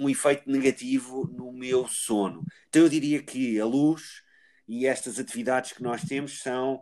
um 0.00 0.08
efeito 0.08 0.50
negativo 0.50 1.26
no 1.32 1.52
meu 1.52 1.86
sono. 1.88 2.44
Então, 2.68 2.82
eu 2.82 2.88
diria 2.88 3.22
que 3.22 3.58
a 3.58 3.64
luz 3.64 4.22
e 4.66 4.86
estas 4.86 5.18
atividades 5.18 5.72
que 5.72 5.82
nós 5.82 6.02
temos 6.02 6.40
são 6.40 6.80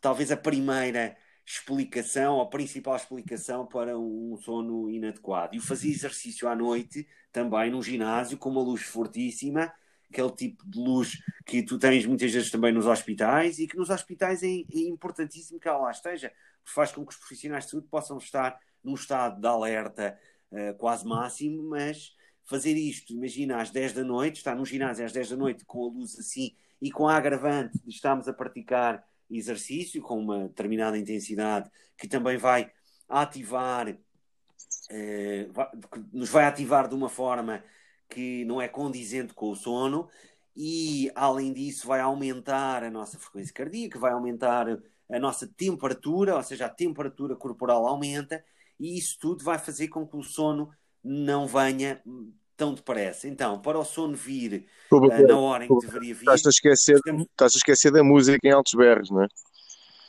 talvez 0.00 0.30
a 0.30 0.36
primeira 0.36 1.16
explicação, 1.50 2.42
a 2.42 2.46
principal 2.46 2.94
explicação 2.94 3.66
para 3.66 3.98
um 3.98 4.36
sono 4.36 4.90
inadequado. 4.90 5.54
E 5.54 5.58
o 5.58 5.62
fazer 5.62 5.88
exercício 5.88 6.46
à 6.46 6.54
noite, 6.54 7.08
também 7.32 7.70
num 7.70 7.82
ginásio, 7.82 8.36
com 8.36 8.50
uma 8.50 8.60
luz 8.60 8.82
fortíssima, 8.82 9.72
aquele 10.10 10.30
tipo 10.32 10.68
de 10.68 10.78
luz 10.78 11.18
que 11.46 11.62
tu 11.62 11.78
tens 11.78 12.04
muitas 12.04 12.30
vezes 12.30 12.50
também 12.50 12.70
nos 12.70 12.84
hospitais, 12.84 13.58
e 13.58 13.66
que 13.66 13.78
nos 13.78 13.88
hospitais 13.88 14.42
é, 14.42 14.46
é 14.46 14.80
importantíssimo 14.88 15.58
que 15.58 15.66
ela 15.66 15.78
lá 15.78 15.90
esteja, 15.90 16.30
porque 16.62 16.74
faz 16.74 16.92
com 16.92 17.02
que 17.02 17.12
os 17.12 17.18
profissionais 17.18 17.64
de 17.64 17.70
saúde 17.70 17.88
possam 17.88 18.18
estar 18.18 18.60
num 18.84 18.94
estado 18.94 19.40
de 19.40 19.46
alerta 19.46 20.18
uh, 20.52 20.76
quase 20.76 21.06
máximo, 21.06 21.62
mas 21.62 22.14
fazer 22.44 22.74
isto, 22.76 23.14
imagina, 23.14 23.58
às 23.62 23.70
10 23.70 23.94
da 23.94 24.04
noite, 24.04 24.36
estar 24.36 24.54
num 24.54 24.66
ginásio 24.66 25.04
às 25.04 25.12
10 25.12 25.30
da 25.30 25.36
noite 25.36 25.64
com 25.64 25.82
a 25.82 25.88
luz 25.88 26.18
assim 26.18 26.54
e 26.80 26.90
com 26.90 27.08
a 27.08 27.16
agravante 27.16 27.78
de 27.82 27.90
estarmos 27.90 28.28
a 28.28 28.34
praticar 28.34 29.02
exercício 29.30 30.02
com 30.02 30.18
uma 30.18 30.48
determinada 30.48 30.98
intensidade 30.98 31.70
que 31.96 32.08
também 32.08 32.36
vai 32.36 32.70
ativar, 33.08 33.96
eh, 34.90 35.48
nos 36.12 36.30
vai 36.30 36.44
ativar 36.44 36.88
de 36.88 36.94
uma 36.94 37.08
forma 37.08 37.62
que 38.08 38.44
não 38.44 38.60
é 38.60 38.68
condizente 38.68 39.34
com 39.34 39.50
o 39.50 39.56
sono 39.56 40.08
e, 40.56 41.10
além 41.14 41.52
disso, 41.52 41.86
vai 41.86 42.00
aumentar 42.00 42.82
a 42.82 42.90
nossa 42.90 43.18
frequência 43.18 43.54
cardíaca, 43.54 43.98
vai 43.98 44.12
aumentar 44.12 44.66
a 45.10 45.18
nossa 45.18 45.46
temperatura, 45.46 46.36
ou 46.36 46.42
seja, 46.42 46.66
a 46.66 46.70
temperatura 46.70 47.36
corporal 47.36 47.86
aumenta 47.86 48.44
e 48.78 48.98
isso 48.98 49.18
tudo 49.20 49.44
vai 49.44 49.58
fazer 49.58 49.88
com 49.88 50.06
que 50.06 50.16
o 50.16 50.22
sono 50.22 50.70
não 51.02 51.46
venha 51.46 52.02
tão 52.58 52.74
depressa. 52.74 53.28
Então, 53.28 53.62
para 53.62 53.78
o 53.78 53.84
sono 53.84 54.16
vir 54.16 54.66
uh, 54.92 55.26
na 55.26 55.38
hora 55.38 55.64
em 55.64 55.68
que 55.68 55.86
deveria 55.86 56.12
vir. 56.12 56.20
Estás 56.22 56.44
a, 56.44 56.50
esquecer, 56.50 56.96
estamos... 56.96 57.22
estás 57.22 57.54
a 57.54 57.56
esquecer 57.56 57.92
da 57.92 58.02
música 58.02 58.38
em 58.42 58.50
altos 58.50 58.74
berros, 58.74 59.10
não 59.10 59.22
é? 59.22 59.28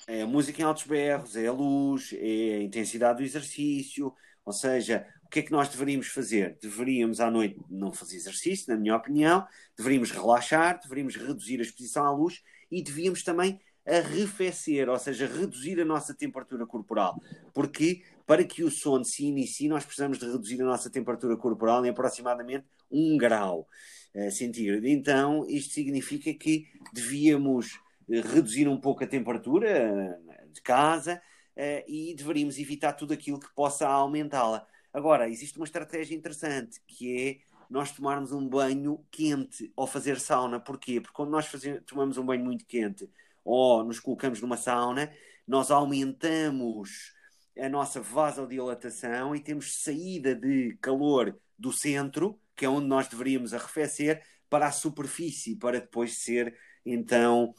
É 0.07 0.21
a 0.23 0.27
música 0.27 0.59
em 0.59 0.65
altos 0.65 0.85
berros, 0.85 1.35
é 1.35 1.45
a 1.45 1.51
luz, 1.51 2.11
é 2.13 2.57
a 2.57 2.63
intensidade 2.63 3.19
do 3.19 3.23
exercício. 3.23 4.11
Ou 4.43 4.51
seja, 4.51 5.05
o 5.23 5.29
que 5.29 5.39
é 5.39 5.41
que 5.43 5.51
nós 5.51 5.69
deveríamos 5.69 6.07
fazer? 6.07 6.57
Deveríamos 6.59 7.19
à 7.19 7.29
noite 7.29 7.61
não 7.69 7.93
fazer 7.93 8.15
exercício, 8.15 8.73
na 8.73 8.79
minha 8.79 8.95
opinião, 8.95 9.45
deveríamos 9.77 10.09
relaxar, 10.09 10.79
deveríamos 10.81 11.15
reduzir 11.15 11.59
a 11.59 11.61
exposição 11.61 12.03
à 12.03 12.11
luz 12.11 12.41
e 12.71 12.81
devíamos 12.81 13.21
também 13.21 13.59
arrefecer, 13.89 14.87
ou 14.87 14.99
seja, 14.99 15.25
reduzir 15.25 15.79
a 15.81 15.85
nossa 15.85 16.13
temperatura 16.13 16.65
corporal. 16.65 17.19
Porque 17.53 18.03
para 18.25 18.43
que 18.43 18.63
o 18.63 18.69
sono 18.69 19.03
se 19.03 19.25
inicie, 19.25 19.67
nós 19.67 19.83
precisamos 19.83 20.19
de 20.19 20.25
reduzir 20.25 20.61
a 20.61 20.65
nossa 20.65 20.89
temperatura 20.89 21.35
corporal 21.35 21.83
em 21.83 21.89
aproximadamente 21.89 22.65
1 22.91 23.17
grau 23.17 23.67
uh, 24.13 24.31
centígrado. 24.31 24.87
Então, 24.87 25.45
isto 25.49 25.73
significa 25.73 26.31
que 26.33 26.67
devíamos 26.93 27.73
uh, 28.07 28.21
reduzir 28.33 28.67
um 28.67 28.79
pouco 28.79 29.03
a 29.03 29.07
temperatura 29.07 30.19
uh, 30.27 30.53
de 30.53 30.61
casa 30.61 31.21
e 31.89 32.15
deveríamos 32.15 32.57
evitar 32.57 32.93
tudo 32.93 33.13
aquilo 33.13 33.37
que 33.37 33.53
possa 33.53 33.85
aumentá-la. 33.85 34.65
Agora, 34.93 35.27
existe 35.27 35.57
uma 35.57 35.65
estratégia 35.65 36.15
interessante 36.15 36.79
que 36.87 37.21
é 37.21 37.49
nós 37.69 37.91
tomarmos 37.91 38.31
um 38.31 38.47
banho 38.47 39.05
quente 39.11 39.69
ou 39.75 39.85
fazer 39.85 40.21
sauna. 40.21 40.57
Porquê? 40.57 41.01
Porque 41.01 41.13
quando 41.13 41.31
nós 41.31 41.47
fazemos, 41.47 41.81
tomamos 41.85 42.17
um 42.17 42.25
banho 42.25 42.45
muito 42.45 42.65
quente 42.65 43.09
ou 43.49 43.83
nos 43.83 43.99
colocamos 43.99 44.39
numa 44.41 44.57
sauna, 44.57 45.11
nós 45.47 45.71
aumentamos 45.71 47.13
a 47.57 47.67
nossa 47.67 47.99
vasodilatação 47.99 49.35
e 49.35 49.39
temos 49.39 49.81
saída 49.81 50.35
de 50.35 50.77
calor 50.79 51.35
do 51.57 51.71
centro, 51.73 52.39
que 52.55 52.63
é 52.63 52.69
onde 52.69 52.87
nós 52.87 53.07
deveríamos 53.07 53.53
arrefecer, 53.53 54.21
para 54.49 54.67
a 54.67 54.71
superfície, 54.71 55.55
para 55.55 55.79
depois 55.79 56.23
ser, 56.23 56.55
então, 56.85 57.53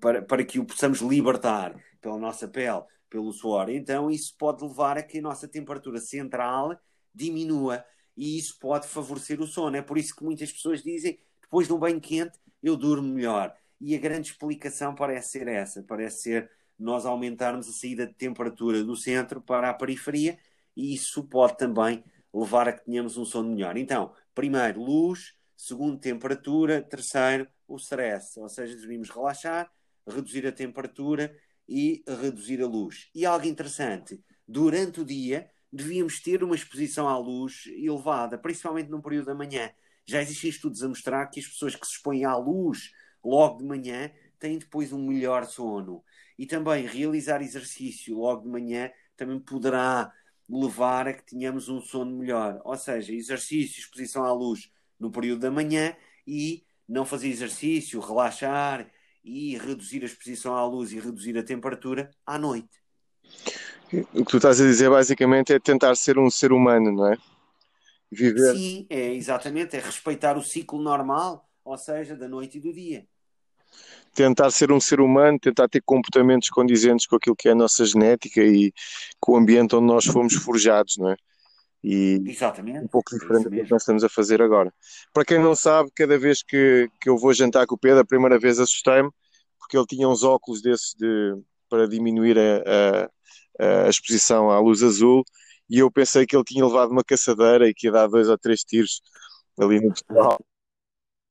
para, 0.00 0.22
para 0.22 0.44
que 0.44 0.58
o 0.58 0.64
possamos 0.64 1.00
libertar 1.00 1.74
pela 2.00 2.18
nossa 2.18 2.46
pele, 2.46 2.82
pelo 3.08 3.32
suor. 3.32 3.70
Então, 3.70 4.10
isso 4.10 4.34
pode 4.38 4.62
levar 4.62 4.98
a 4.98 5.02
que 5.02 5.18
a 5.18 5.22
nossa 5.22 5.48
temperatura 5.48 5.98
central 6.00 6.78
diminua 7.14 7.84
e 8.16 8.38
isso 8.38 8.58
pode 8.58 8.86
favorecer 8.86 9.40
o 9.40 9.46
sono. 9.46 9.76
É 9.76 9.82
por 9.82 9.96
isso 9.98 10.14
que 10.14 10.24
muitas 10.24 10.52
pessoas 10.52 10.82
dizem, 10.82 11.18
depois 11.42 11.66
de 11.66 11.72
um 11.72 11.78
banho 11.78 12.00
quente, 12.00 12.38
eu 12.62 12.76
durmo 12.76 13.08
melhor. 13.08 13.54
E 13.80 13.94
a 13.94 13.98
grande 13.98 14.28
explicação 14.28 14.94
parece 14.94 15.38
ser 15.38 15.48
essa, 15.48 15.82
parece 15.82 16.22
ser 16.22 16.50
nós 16.78 17.04
aumentarmos 17.04 17.68
a 17.68 17.72
saída 17.72 18.06
de 18.06 18.14
temperatura 18.14 18.82
do 18.82 18.96
centro 18.96 19.40
para 19.40 19.70
a 19.70 19.74
periferia 19.74 20.38
e 20.76 20.94
isso 20.94 21.24
pode 21.24 21.58
também 21.58 22.02
levar 22.32 22.68
a 22.68 22.72
que 22.72 22.84
tenhamos 22.84 23.16
um 23.16 23.24
sono 23.24 23.50
melhor. 23.50 23.76
Então, 23.76 24.12
primeiro, 24.34 24.82
luz, 24.82 25.34
segundo, 25.56 25.98
temperatura, 25.98 26.80
terceiro, 26.80 27.46
o 27.68 27.76
stress, 27.76 28.38
ou 28.38 28.48
seja, 28.48 28.76
devemos 28.76 29.10
relaxar, 29.10 29.70
reduzir 30.06 30.46
a 30.46 30.52
temperatura 30.52 31.36
e 31.68 32.02
reduzir 32.06 32.62
a 32.62 32.66
luz. 32.66 33.08
E 33.14 33.26
algo 33.26 33.46
interessante, 33.46 34.22
durante 34.46 35.00
o 35.00 35.04
dia 35.04 35.48
devíamos 35.72 36.20
ter 36.20 36.42
uma 36.42 36.54
exposição 36.54 37.08
à 37.08 37.16
luz 37.16 37.66
elevada, 37.66 38.36
principalmente 38.36 38.90
no 38.90 39.02
período 39.02 39.26
da 39.26 39.34
manhã. 39.34 39.70
Já 40.04 40.20
existem 40.20 40.50
estudos 40.50 40.82
a 40.82 40.88
mostrar 40.88 41.26
que 41.26 41.38
as 41.38 41.46
pessoas 41.46 41.76
que 41.76 41.86
se 41.86 41.92
expõem 41.92 42.24
à 42.24 42.36
luz 42.36 42.90
logo 43.24 43.58
de 43.58 43.64
manhã 43.64 44.10
têm 44.38 44.58
depois 44.58 44.92
um 44.92 45.06
melhor 45.06 45.44
sono. 45.46 46.02
E 46.38 46.46
também 46.46 46.86
realizar 46.86 47.42
exercício 47.42 48.18
logo 48.18 48.42
de 48.42 48.48
manhã 48.48 48.90
também 49.16 49.38
poderá 49.38 50.10
levar 50.48 51.06
a 51.06 51.12
que 51.12 51.24
tenhamos 51.24 51.68
um 51.68 51.80
sono 51.80 52.16
melhor. 52.16 52.60
Ou 52.64 52.76
seja, 52.76 53.12
exercício, 53.12 53.78
exposição 53.78 54.24
à 54.24 54.32
luz 54.32 54.70
no 54.98 55.10
período 55.10 55.40
da 55.40 55.50
manhã 55.50 55.94
e 56.26 56.64
não 56.88 57.04
fazer 57.04 57.28
exercício, 57.28 58.00
relaxar 58.00 58.90
e 59.22 59.56
reduzir 59.58 60.02
a 60.02 60.06
exposição 60.06 60.56
à 60.56 60.64
luz 60.66 60.92
e 60.92 60.98
reduzir 60.98 61.36
a 61.38 61.42
temperatura 61.42 62.10
à 62.26 62.38
noite. 62.38 62.80
O 64.14 64.24
que 64.24 64.30
tu 64.30 64.36
estás 64.36 64.60
a 64.60 64.64
dizer 64.64 64.88
basicamente 64.88 65.52
é 65.52 65.58
tentar 65.58 65.94
ser 65.96 66.18
um 66.18 66.30
ser 66.30 66.52
humano, 66.52 66.92
não 66.92 67.12
é? 67.12 67.16
Viver. 68.10 68.54
Sim, 68.54 68.86
é 68.88 69.14
exatamente, 69.14 69.76
é 69.76 69.80
respeitar 69.80 70.36
o 70.36 70.42
ciclo 70.42 70.80
normal, 70.80 71.48
ou 71.64 71.76
seja, 71.76 72.16
da 72.16 72.28
noite 72.28 72.58
e 72.58 72.60
do 72.60 72.72
dia. 72.72 73.06
Tentar 74.14 74.50
ser 74.50 74.72
um 74.72 74.80
ser 74.80 75.00
humano, 75.00 75.38
tentar 75.38 75.68
ter 75.68 75.80
comportamentos 75.82 76.48
condizentes 76.48 77.06
com 77.06 77.16
aquilo 77.16 77.36
que 77.36 77.48
é 77.48 77.52
a 77.52 77.54
nossa 77.54 77.84
genética 77.84 78.42
e 78.42 78.72
com 79.20 79.32
o 79.32 79.36
ambiente 79.36 79.76
onde 79.76 79.86
nós 79.86 80.04
fomos 80.04 80.34
forjados, 80.34 80.96
não 80.98 81.10
é? 81.10 81.16
E 81.82 82.22
Exatamente. 82.26 82.84
um 82.84 82.88
pouco 82.88 83.16
diferente 83.16 83.44
do 83.44 83.50
que 83.50 83.70
nós 83.70 83.82
estamos 83.82 84.04
a 84.04 84.08
fazer 84.08 84.42
agora. 84.42 84.72
Para 85.14 85.24
quem 85.24 85.38
não 85.38 85.54
sabe, 85.54 85.90
cada 85.94 86.18
vez 86.18 86.42
que, 86.42 86.90
que 87.00 87.08
eu 87.08 87.16
vou 87.16 87.32
jantar 87.32 87.66
com 87.66 87.74
o 87.74 87.78
Pedro, 87.78 88.00
a 88.00 88.04
primeira 88.04 88.38
vez 88.38 88.58
assustei-me, 88.58 89.10
porque 89.58 89.78
ele 89.78 89.86
tinha 89.86 90.08
uns 90.08 90.22
óculos 90.22 90.60
desses 90.60 90.94
de, 90.94 91.36
para 91.70 91.88
diminuir 91.88 92.36
a, 92.38 93.08
a, 93.60 93.86
a, 93.86 93.88
exposição 93.88 94.50
à 94.50 94.58
luz 94.58 94.82
azul, 94.82 95.24
e 95.70 95.78
eu 95.78 95.90
pensei 95.90 96.26
que 96.26 96.36
ele 96.36 96.44
tinha 96.44 96.66
levado 96.66 96.90
uma 96.90 97.04
caçadeira 97.04 97.68
e 97.68 97.72
que 97.72 97.86
ia 97.86 97.92
dar 97.92 98.08
dois 98.08 98.28
ou 98.28 98.36
três 98.36 98.62
tiros 98.62 99.00
ali 99.58 99.80
no 99.80 99.94
pessoal. 99.94 100.38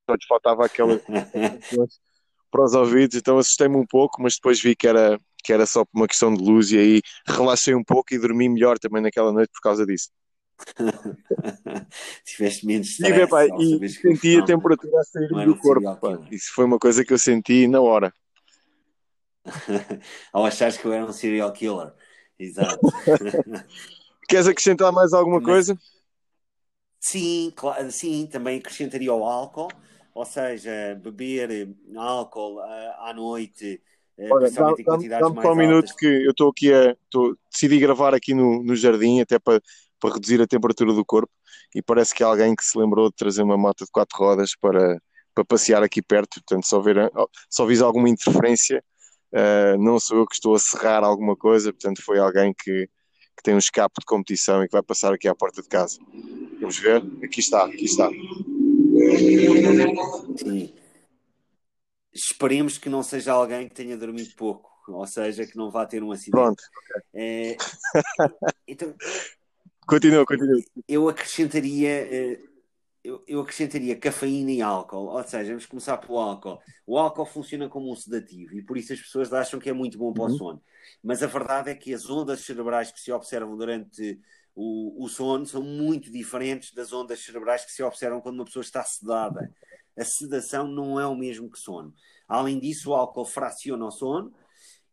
Só 0.09 0.13
lhes 0.15 0.25
faltava 0.25 0.65
aquela 0.65 0.99
para 2.49 2.63
os 2.63 2.73
ouvidos, 2.73 3.15
então 3.15 3.37
assustei-me 3.37 3.75
um 3.75 3.85
pouco, 3.85 4.19
mas 4.19 4.33
depois 4.35 4.59
vi 4.59 4.75
que 4.75 4.87
era, 4.87 5.19
que 5.43 5.53
era 5.53 5.67
só 5.67 5.85
por 5.85 5.99
uma 5.99 6.07
questão 6.07 6.33
de 6.33 6.43
luz 6.43 6.71
e 6.71 6.79
aí 6.79 7.01
relaxei 7.27 7.75
um 7.75 7.83
pouco 7.83 8.11
e 8.11 8.17
dormi 8.17 8.49
melhor 8.49 8.79
também 8.79 9.03
naquela 9.03 9.31
noite 9.31 9.51
por 9.53 9.61
causa 9.61 9.85
disso. 9.85 10.09
Tiveste 12.25 12.65
menos 12.65 12.89
stress, 12.89 13.21
e, 13.21 13.27
pá, 13.27 13.45
e 13.45 13.89
senti 13.89 14.37
a 14.37 14.45
temperatura 14.45 14.99
a 14.99 15.03
sair 15.03 15.27
do 15.27 15.55
corpo. 15.59 15.95
Pá. 15.97 16.19
Isso 16.31 16.51
foi 16.55 16.65
uma 16.65 16.79
coisa 16.79 17.05
que 17.05 17.13
eu 17.13 17.19
senti 17.19 17.67
na 17.67 17.79
hora. 17.79 18.11
Ao 20.33 20.43
achares 20.43 20.77
que 20.77 20.85
eu 20.85 20.91
era 20.91 21.05
um 21.05 21.13
serial 21.13 21.53
killer. 21.53 21.93
Exato. 22.39 22.79
Queres 24.27 24.47
acrescentar 24.47 24.91
mais 24.91 25.13
alguma 25.13 25.37
Mas, 25.37 25.45
coisa? 25.45 25.77
Sim, 26.99 27.53
claro, 27.55 27.89
sim, 27.91 28.27
também 28.27 28.59
acrescentaria 28.59 29.13
o 29.13 29.23
álcool, 29.23 29.69
ou 30.13 30.25
seja, 30.25 30.99
beber 31.01 31.75
álcool 31.95 32.57
uh, 32.57 33.03
à 33.03 33.13
noite. 33.13 33.81
Uh, 34.17 34.33
Olha, 34.33 34.51
dá, 34.51 34.73
dá, 34.73 35.19
dá 35.19 35.41
só 35.41 35.53
um 35.53 35.55
minuto 35.55 35.95
que 35.95 36.05
eu 36.05 36.31
estou 36.31 36.49
aqui 36.49 36.73
a. 36.73 36.95
Tô, 37.09 37.37
decidi 37.51 37.79
gravar 37.79 38.13
aqui 38.13 38.33
no, 38.33 38.63
no 38.63 38.75
jardim, 38.75 39.21
até 39.21 39.39
para 39.39 39.61
para 39.99 40.13
reduzir 40.13 40.41
a 40.41 40.47
temperatura 40.47 40.93
do 40.93 41.05
corpo 41.05 41.31
e 41.75 41.81
parece 41.81 42.15
que 42.15 42.23
há 42.23 42.27
alguém 42.27 42.55
que 42.55 42.63
se 42.63 42.77
lembrou 42.77 43.09
de 43.09 43.15
trazer 43.15 43.43
uma 43.43 43.57
moto 43.57 43.85
de 43.85 43.91
quatro 43.91 44.17
rodas 44.17 44.51
para, 44.59 44.97
para 45.35 45.45
passear 45.45 45.83
aqui 45.83 46.01
perto, 46.01 46.41
portanto 46.41 46.65
se, 46.65 46.75
houver, 46.75 47.11
se 47.49 47.61
ouvir 47.61 47.83
alguma 47.83 48.09
interferência 48.09 48.83
uh, 49.33 49.77
não 49.77 49.99
sou 49.99 50.19
eu 50.19 50.25
que 50.25 50.35
estou 50.35 50.55
a 50.55 50.59
serrar 50.59 51.03
alguma 51.03 51.35
coisa, 51.35 51.71
portanto 51.71 52.01
foi 52.03 52.19
alguém 52.19 52.53
que, 52.53 52.87
que 52.87 53.43
tem 53.43 53.53
um 53.53 53.59
escape 53.59 53.99
de 53.99 54.05
competição 54.05 54.63
e 54.63 54.67
que 54.67 54.71
vai 54.71 54.83
passar 54.83 55.13
aqui 55.13 55.27
à 55.27 55.35
porta 55.35 55.61
de 55.61 55.67
casa. 55.67 55.99
Vamos 56.59 56.77
ver? 56.77 57.03
Aqui 57.23 57.39
está, 57.39 57.65
aqui 57.65 57.85
está. 57.85 58.09
Sim. 60.37 60.73
Esperemos 62.13 62.77
que 62.77 62.89
não 62.89 63.03
seja 63.03 63.33
alguém 63.33 63.67
que 63.67 63.75
tenha 63.75 63.97
dormido 63.97 64.33
pouco, 64.35 64.69
ou 64.87 65.05
seja, 65.07 65.45
que 65.45 65.55
não 65.55 65.69
vá 65.69 65.85
ter 65.85 66.03
um 66.03 66.11
acidente. 66.11 66.31
Pronto. 66.31 66.63
É... 67.13 67.55
Então, 68.67 68.93
Continua, 69.89 70.23
continua. 70.23 70.61
Eu 70.87 71.09
acrescentaria, 71.09 71.89
eh, 71.89 72.39
eu, 73.03 73.23
eu 73.27 73.41
acrescentaria 73.41 73.95
cafeína 73.95 74.51
e 74.51 74.61
álcool. 74.61 75.07
Ou 75.07 75.23
seja, 75.23 75.49
vamos 75.49 75.65
começar 75.65 75.97
pelo 75.97 76.19
álcool. 76.19 76.59
O 76.85 76.95
álcool 76.95 77.25
funciona 77.25 77.67
como 77.67 77.91
um 77.91 77.95
sedativo 77.95 78.53
e 78.55 78.61
por 78.61 78.77
isso 78.77 78.93
as 78.93 79.01
pessoas 79.01 79.33
acham 79.33 79.59
que 79.59 79.67
é 79.67 79.73
muito 79.73 79.97
bom 79.97 80.13
para 80.13 80.25
o 80.25 80.27
uhum. 80.27 80.37
sono. 80.37 80.61
Mas 81.03 81.23
a 81.23 81.27
verdade 81.27 81.71
é 81.71 81.75
que 81.75 81.91
as 81.91 82.07
ondas 82.07 82.41
cerebrais 82.41 82.91
que 82.91 82.99
se 82.99 83.11
observam 83.11 83.57
durante 83.57 84.21
o, 84.55 85.03
o 85.03 85.07
sono 85.07 85.45
são 85.45 85.61
muito 85.61 86.11
diferentes 86.11 86.73
das 86.73 86.91
ondas 86.91 87.23
cerebrais 87.23 87.65
que 87.65 87.71
se 87.71 87.83
observam 87.83 88.21
quando 88.21 88.35
uma 88.35 88.45
pessoa 88.45 88.63
está 88.63 88.83
sedada. 88.83 89.53
A 89.97 90.03
sedação 90.03 90.67
não 90.67 90.99
é 90.99 91.05
o 91.05 91.15
mesmo 91.15 91.49
que 91.49 91.59
sono. 91.59 91.93
Além 92.27 92.59
disso, 92.59 92.91
o 92.91 92.93
álcool 92.93 93.25
fraciona 93.25 93.85
o 93.85 93.91
sono 93.91 94.33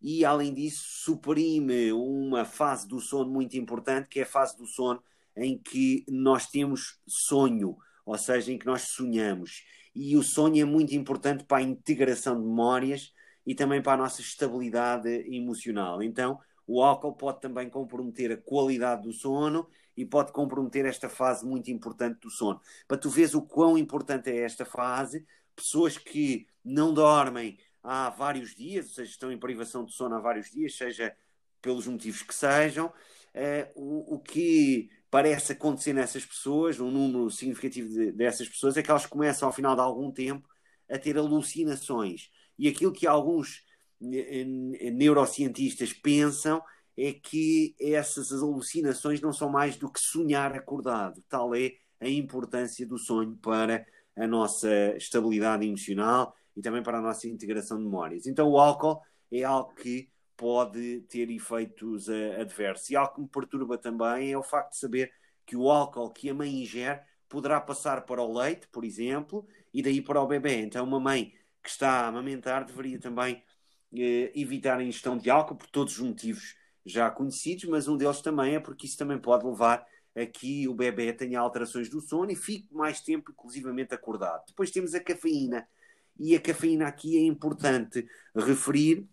e, 0.01 0.25
além 0.25 0.53
disso, 0.53 0.83
suprime 1.05 1.92
uma 1.92 2.45
fase 2.45 2.87
do 2.87 3.01
sono 3.01 3.31
muito 3.31 3.57
importante, 3.57 4.09
que 4.09 4.21
é 4.21 4.23
a 4.23 4.27
fase 4.27 4.57
do 4.57 4.66
sono 4.66 5.03
em 5.37 5.59
que 5.59 6.05
nós 6.09 6.47
temos 6.47 6.99
sonho, 7.07 7.77
ou 8.05 8.16
seja, 8.16 8.53
em 8.53 8.59
que 8.59 8.66
nós 8.66 8.83
sonhamos. 8.83 9.62
E 9.95 10.16
o 10.16 10.23
sonho 10.23 10.62
é 10.62 10.64
muito 10.64 10.95
importante 10.95 11.45
para 11.45 11.59
a 11.59 11.62
integração 11.62 12.35
de 12.35 12.47
memórias 12.47 13.12
e 13.47 13.55
também 13.55 13.83
para 13.83 13.92
a 13.92 14.05
nossa 14.05 14.21
estabilidade 14.21 15.09
emocional. 15.35 16.03
Então, 16.03 16.38
o 16.67 16.83
álcool 16.83 17.15
pode 17.15 17.41
também 17.41 17.71
comprometer 17.71 18.33
a 18.33 18.37
qualidade 18.37 19.03
do 19.03 19.13
sono 19.13 19.69
e 19.97 20.05
pode 20.05 20.33
comprometer 20.33 20.85
esta 20.85 21.09
fase 21.09 21.47
muito 21.47 21.71
importante 21.71 22.21
do 22.21 22.31
sono. 22.31 22.61
Para 22.87 22.99
tu 22.99 23.09
veres 23.09 23.35
o 23.35 23.43
quão 23.43 23.79
importante 23.79 24.31
é 24.31 24.39
esta 24.39 24.65
fase, 24.65 25.25
pessoas 25.55 25.97
que 25.97 26.47
não 26.65 26.93
dormem 26.93 27.59
há 27.83 28.11
vários 28.11 28.55
dias, 28.55 28.89
ou 28.89 28.95
seja, 28.95 29.11
estão 29.11 29.33
em 29.33 29.39
privação 29.39 29.85
de 29.85 29.93
sono 29.93 30.17
há 30.17 30.21
vários 30.21 30.51
dias, 30.51 30.77
seja 30.77 31.17
pelos 31.63 31.87
motivos 31.87 32.23
que 32.23 32.35
sejam, 32.35 32.87
uh, 32.87 32.93
o, 33.75 34.17
o, 34.17 34.19
que 34.19 34.91
parece 35.11 35.53
acontecer 35.53 35.93
nessas 35.93 36.25
pessoas, 36.25 36.79
um 36.79 36.91
número 36.91 37.31
significativo 37.31 37.89
de, 37.89 38.13
dessas 38.13 38.49
pessoas, 38.49 38.77
é 38.77 38.83
que 38.83 38.91
elas 38.91 39.07
começam 39.07 39.49
ao 39.49 39.53
final 39.53 39.75
de 39.75 39.81
algum 39.81 40.11
tempo 40.11 40.49
a 40.91 40.99
ter 40.99 41.17
alucinações. 41.17 42.31
E 42.59 42.69
aquilo 42.69 42.93
que 42.93 43.07
alguns 43.07 43.65
neurocientistas 44.01 45.93
pensam 45.93 46.63
é 46.97 47.13
que 47.13 47.75
essas 47.81 48.33
alucinações 48.33 49.21
não 49.21 49.33
são 49.33 49.49
mais 49.51 49.77
do 49.77 49.91
que 49.91 50.01
sonhar 50.01 50.55
acordado. 50.55 51.23
Tal 51.29 51.55
é 51.55 51.73
a 52.01 52.09
importância 52.09 52.87
do 52.87 52.99
sonho 52.99 53.37
para 53.37 53.87
a 54.17 54.27
nossa 54.27 54.97
estabilidade 54.97 55.67
emocional 55.67 56.35
e 56.57 56.63
também 56.63 56.83
para 56.83 56.99
a 56.99 57.03
nossa 57.03 57.29
integração 57.29 57.77
de 57.79 57.85
memórias. 57.85 58.27
Então 58.27 58.49
o 58.49 58.59
álcool 58.59 59.03
é 59.31 59.43
algo 59.43 59.75
que 59.75 60.09
pode 60.37 61.01
ter 61.03 61.31
efeitos 61.31 62.09
uh, 62.09 62.41
adversos. 62.41 62.91
E 62.91 62.97
algo 62.97 63.15
que 63.15 63.21
me 63.23 63.29
perturba 63.29 63.79
também 63.79 64.33
é 64.33 64.39
o 64.39 64.43
facto 64.43 64.73
de 64.73 64.79
saber 64.79 65.13
que 65.45 65.57
o 65.57 65.71
álcool 65.71 66.11
que 66.11 66.31
a 66.31 66.35
mãe 66.35 66.63
ingere 66.63 67.01
poderá 67.29 67.61
passar 67.61 68.05
para 68.05 68.23
o 68.23 68.33
leite, 68.33 68.69
por 68.69 68.85
exemplo, 68.85 69.47
e 69.73 69.83
daí 69.83 70.01
para 70.01 70.21
o 70.21 70.27
bebê. 70.27 70.61
Então 70.61 70.85
uma 70.85 71.01
mãe 71.01 71.33
que 71.63 71.71
está 71.71 71.91
a 72.03 72.07
amamentar 72.09 72.65
deveria 72.65 72.99
também 72.99 73.43
uh, 74.03 74.33
evitar 74.35 74.79
a 74.79 74.83
ingestão 74.83 75.17
de 75.17 75.31
álcool 75.31 75.57
por 75.57 75.69
todos 75.69 75.99
os 75.99 76.07
motivos 76.07 76.57
já 76.85 77.11
conhecidos, 77.11 77.65
mas 77.65 77.89
um 77.89 77.97
deles 77.97 78.21
também 78.21 78.55
é 78.55 78.61
porque 78.61 78.87
isso 78.87 78.97
também 78.97 79.19
pode 79.19 79.45
levar 79.45 79.85
a 80.15 80.25
que 80.25 80.67
o 80.69 80.75
bebê 80.75 81.13
tenha 81.13 81.41
alterações 81.41 81.89
do 81.89 82.01
sono 82.01 82.31
e 82.31 82.37
fique 82.37 82.73
mais 82.73 83.01
tempo, 83.01 83.33
inclusivamente, 83.33 83.95
acordado. 83.95 84.45
Depois 84.47 84.71
temos 84.71 84.95
a 84.95 85.01
cafeína, 85.01 85.69
e 86.19 86.35
a 86.35 86.41
cafeína 86.41 86.87
aqui 86.89 87.19
é 87.19 87.23
importante 87.23 88.07
referir 88.35 89.07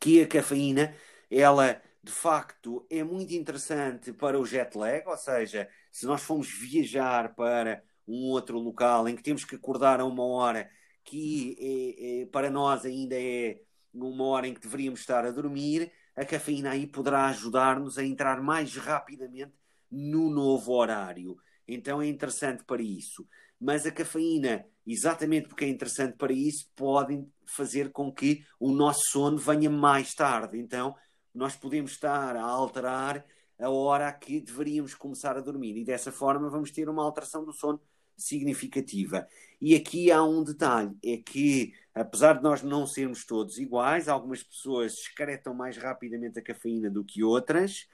que 0.00 0.22
a 0.22 0.26
cafeína, 0.26 0.94
ela 1.30 1.80
de 2.02 2.12
facto 2.12 2.86
é 2.90 3.02
muito 3.02 3.32
interessante 3.34 4.12
para 4.12 4.38
o 4.38 4.44
jet 4.44 4.76
lag, 4.76 5.06
ou 5.06 5.16
seja, 5.16 5.68
se 5.90 6.06
nós 6.06 6.22
formos 6.22 6.48
viajar 6.48 7.34
para 7.34 7.82
um 8.06 8.30
outro 8.30 8.58
local 8.58 9.08
em 9.08 9.16
que 9.16 9.22
temos 9.22 9.44
que 9.44 9.56
acordar 9.56 10.00
a 10.00 10.04
uma 10.04 10.24
hora 10.24 10.70
que 11.02 11.56
é, 11.58 12.22
é, 12.22 12.26
para 12.26 12.50
nós 12.50 12.84
ainda 12.84 13.14
é 13.18 13.60
uma 13.94 14.24
hora 14.24 14.48
em 14.48 14.54
que 14.54 14.60
deveríamos 14.60 15.00
estar 15.00 15.24
a 15.24 15.30
dormir, 15.30 15.92
a 16.16 16.24
cafeína 16.24 16.70
aí 16.70 16.86
poderá 16.86 17.26
ajudar-nos 17.26 17.98
a 17.98 18.04
entrar 18.04 18.40
mais 18.42 18.76
rapidamente 18.76 19.52
no 19.90 20.28
novo 20.30 20.72
horário. 20.72 21.36
Então 21.66 22.02
é 22.02 22.06
interessante 22.06 22.64
para 22.64 22.82
isso. 22.82 23.26
Mas 23.60 23.86
a 23.86 23.90
cafeína 23.92 24.66
exatamente 24.86 25.48
porque 25.48 25.64
é 25.64 25.68
interessante 25.68 26.16
para 26.16 26.32
isso, 26.32 26.70
podem 26.74 27.30
fazer 27.46 27.90
com 27.90 28.12
que 28.12 28.44
o 28.60 28.72
nosso 28.72 29.02
sono 29.10 29.38
venha 29.38 29.70
mais 29.70 30.14
tarde. 30.14 30.58
Então, 30.58 30.94
nós 31.34 31.56
podemos 31.56 31.92
estar 31.92 32.36
a 32.36 32.42
alterar 32.42 33.24
a 33.58 33.70
hora 33.70 34.12
que 34.12 34.40
deveríamos 34.40 34.94
começar 34.94 35.36
a 35.36 35.40
dormir. 35.40 35.76
E 35.76 35.84
dessa 35.84 36.12
forma 36.12 36.50
vamos 36.50 36.70
ter 36.70 36.88
uma 36.88 37.02
alteração 37.02 37.44
do 37.44 37.52
sono 37.52 37.80
significativa. 38.16 39.26
E 39.60 39.74
aqui 39.74 40.10
há 40.10 40.22
um 40.22 40.44
detalhe: 40.44 40.96
é 41.02 41.16
que, 41.16 41.72
apesar 41.94 42.34
de 42.34 42.42
nós 42.42 42.62
não 42.62 42.86
sermos 42.86 43.24
todos 43.24 43.58
iguais, 43.58 44.08
algumas 44.08 44.42
pessoas 44.42 44.94
excretam 44.94 45.54
mais 45.54 45.76
rapidamente 45.76 46.38
a 46.38 46.42
cafeína 46.42 46.90
do 46.90 47.04
que 47.04 47.22
outras, 47.22 47.88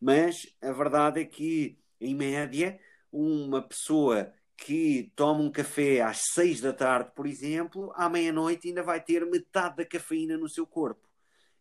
mas 0.00 0.46
a 0.60 0.72
verdade 0.72 1.20
é 1.20 1.24
que, 1.24 1.78
em 2.00 2.14
média, 2.14 2.78
uma 3.12 3.62
pessoa 3.62 4.32
que 4.56 5.12
toma 5.14 5.40
um 5.40 5.50
café 5.50 6.00
às 6.00 6.22
seis 6.32 6.60
da 6.60 6.72
tarde, 6.72 7.10
por 7.14 7.26
exemplo, 7.26 7.92
à 7.94 8.08
meia-noite 8.08 8.68
ainda 8.68 8.82
vai 8.82 9.00
ter 9.00 9.24
metade 9.26 9.76
da 9.76 9.84
cafeína 9.84 10.36
no 10.36 10.48
seu 10.48 10.66
corpo. 10.66 11.08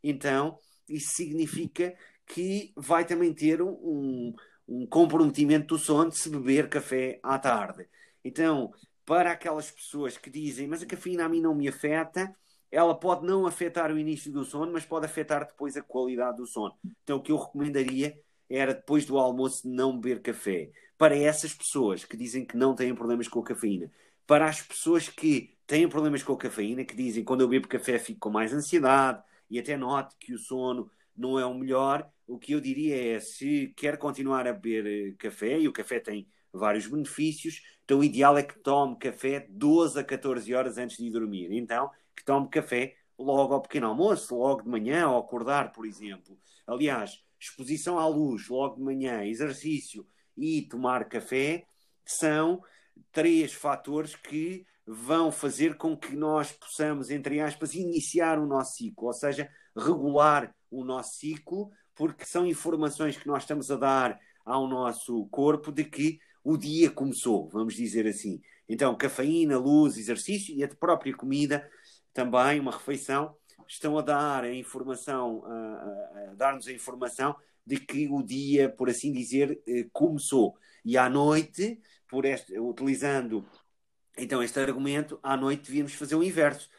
Então, 0.03 0.57
isso 0.87 1.11
significa 1.15 1.95
que 2.25 2.73
vai 2.75 3.05
também 3.05 3.33
ter 3.33 3.61
um, 3.61 4.33
um 4.67 4.85
comprometimento 4.87 5.75
do 5.75 5.77
sono 5.77 6.09
de 6.09 6.17
se 6.17 6.29
beber 6.29 6.69
café 6.69 7.19
à 7.23 7.37
tarde. 7.37 7.87
Então, 8.23 8.71
para 9.05 9.31
aquelas 9.31 9.69
pessoas 9.69 10.17
que 10.17 10.29
dizem, 10.29 10.67
mas 10.67 10.81
a 10.81 10.85
cafeína 10.85 11.25
a 11.25 11.29
mim 11.29 11.41
não 11.41 11.53
me 11.53 11.67
afeta, 11.67 12.33
ela 12.71 12.95
pode 12.95 13.25
não 13.25 13.45
afetar 13.45 13.91
o 13.91 13.99
início 13.99 14.31
do 14.31 14.43
sono, 14.43 14.71
mas 14.71 14.85
pode 14.85 15.05
afetar 15.05 15.45
depois 15.45 15.77
a 15.77 15.81
qualidade 15.81 16.37
do 16.37 16.47
sono. 16.47 16.75
Então, 17.03 17.17
o 17.17 17.21
que 17.21 17.31
eu 17.31 17.37
recomendaria 17.37 18.17
era 18.49 18.73
depois 18.73 19.05
do 19.05 19.17
almoço 19.17 19.67
não 19.67 19.99
beber 19.99 20.21
café. 20.21 20.71
Para 20.97 21.15
essas 21.15 21.53
pessoas 21.53 22.03
que 22.03 22.17
dizem 22.17 22.45
que 22.45 22.57
não 22.57 22.73
têm 22.75 22.95
problemas 22.95 23.27
com 23.27 23.39
a 23.39 23.43
cafeína, 23.43 23.91
para 24.25 24.47
as 24.47 24.61
pessoas 24.61 25.09
que 25.09 25.55
têm 25.67 25.87
problemas 25.87 26.23
com 26.23 26.33
a 26.33 26.37
cafeína, 26.37 26.83
que 26.83 26.95
dizem 26.95 27.23
quando 27.23 27.41
eu 27.41 27.47
bebo 27.47 27.67
café 27.67 27.99
fico 27.99 28.19
com 28.19 28.29
mais 28.29 28.53
ansiedade 28.53 29.21
e 29.49 29.59
até 29.59 29.77
noto 29.77 30.15
que 30.19 30.33
o 30.33 30.37
sono 30.37 30.89
não 31.15 31.37
é 31.37 31.45
o 31.45 31.53
melhor, 31.53 32.09
o 32.25 32.39
que 32.39 32.53
eu 32.53 32.61
diria 32.61 33.15
é 33.15 33.19
se 33.19 33.73
quer 33.75 33.97
continuar 33.97 34.47
a 34.47 34.53
beber 34.53 34.85
eh, 34.85 35.15
café, 35.17 35.59
e 35.59 35.67
o 35.67 35.73
café 35.73 35.99
tem 35.99 36.27
vários 36.53 36.87
benefícios, 36.87 37.61
então 37.83 37.99
o 37.99 38.03
ideal 38.03 38.37
é 38.37 38.43
que 38.43 38.59
tome 38.59 38.97
café 38.97 39.45
12 39.49 39.99
a 39.99 40.03
14 40.03 40.53
horas 40.53 40.77
antes 40.77 40.97
de 40.97 41.09
dormir. 41.09 41.51
Então, 41.51 41.89
que 42.15 42.23
tome 42.23 42.47
café 42.49 42.95
logo 43.17 43.53
ao 43.53 43.61
pequeno 43.61 43.87
almoço, 43.87 44.35
logo 44.35 44.61
de 44.61 44.69
manhã, 44.69 45.05
ao 45.05 45.19
acordar, 45.19 45.71
por 45.71 45.85
exemplo. 45.85 46.37
Aliás, 46.65 47.21
exposição 47.39 47.99
à 47.99 48.07
luz 48.07 48.47
logo 48.47 48.75
de 48.75 48.81
manhã, 48.81 49.25
exercício 49.25 50.07
e 50.37 50.61
tomar 50.63 51.05
café 51.05 51.65
são 52.05 52.61
três 53.11 53.53
fatores 53.53 54.15
que 54.15 54.65
vão 54.85 55.31
fazer 55.31 55.77
com 55.77 55.95
que 55.95 56.15
nós 56.15 56.51
possamos, 56.51 57.09
entre 57.09 57.39
aspas, 57.39 57.73
iniciar 57.73 58.39
o 58.39 58.45
nosso 58.45 58.77
ciclo, 58.77 59.07
ou 59.07 59.13
seja, 59.13 59.49
regular 59.75 60.53
o 60.69 60.83
nosso 60.83 61.17
ciclo, 61.17 61.71
porque 61.95 62.25
são 62.25 62.45
informações 62.45 63.17
que 63.17 63.27
nós 63.27 63.43
estamos 63.43 63.71
a 63.71 63.77
dar 63.77 64.19
ao 64.45 64.67
nosso 64.67 65.25
corpo 65.27 65.71
de 65.71 65.85
que 65.85 66.19
o 66.43 66.57
dia 66.57 66.91
começou, 66.91 67.49
vamos 67.49 67.75
dizer 67.75 68.05
assim. 68.05 68.41
Então, 68.67 68.95
cafeína, 68.95 69.57
luz, 69.57 69.97
exercício 69.97 70.55
e 70.55 70.63
a 70.63 70.67
própria 70.67 71.15
comida, 71.15 71.69
também 72.13 72.59
uma 72.59 72.71
refeição, 72.71 73.35
estão 73.67 73.97
a 73.97 74.01
dar 74.01 74.43
a 74.43 74.53
informação, 74.53 75.43
a, 75.45 76.31
a 76.31 76.33
dar-nos 76.35 76.67
a 76.67 76.71
informação 76.71 77.35
de 77.65 77.77
que 77.79 78.07
o 78.07 78.21
dia, 78.21 78.69
por 78.69 78.89
assim 78.89 79.11
dizer, 79.11 79.61
eh, 79.65 79.87
começou. 79.93 80.57
E 80.83 80.97
à 80.97 81.09
noite, 81.09 81.81
por 82.09 82.25
este, 82.25 82.59
utilizando 82.59 83.45
então 84.17 84.43
este 84.43 84.59
argumento, 84.59 85.17
à 85.23 85.37
noite 85.37 85.67
devíamos 85.67 85.93
fazer 85.93 86.15
o 86.15 86.23
inverso. 86.23 86.69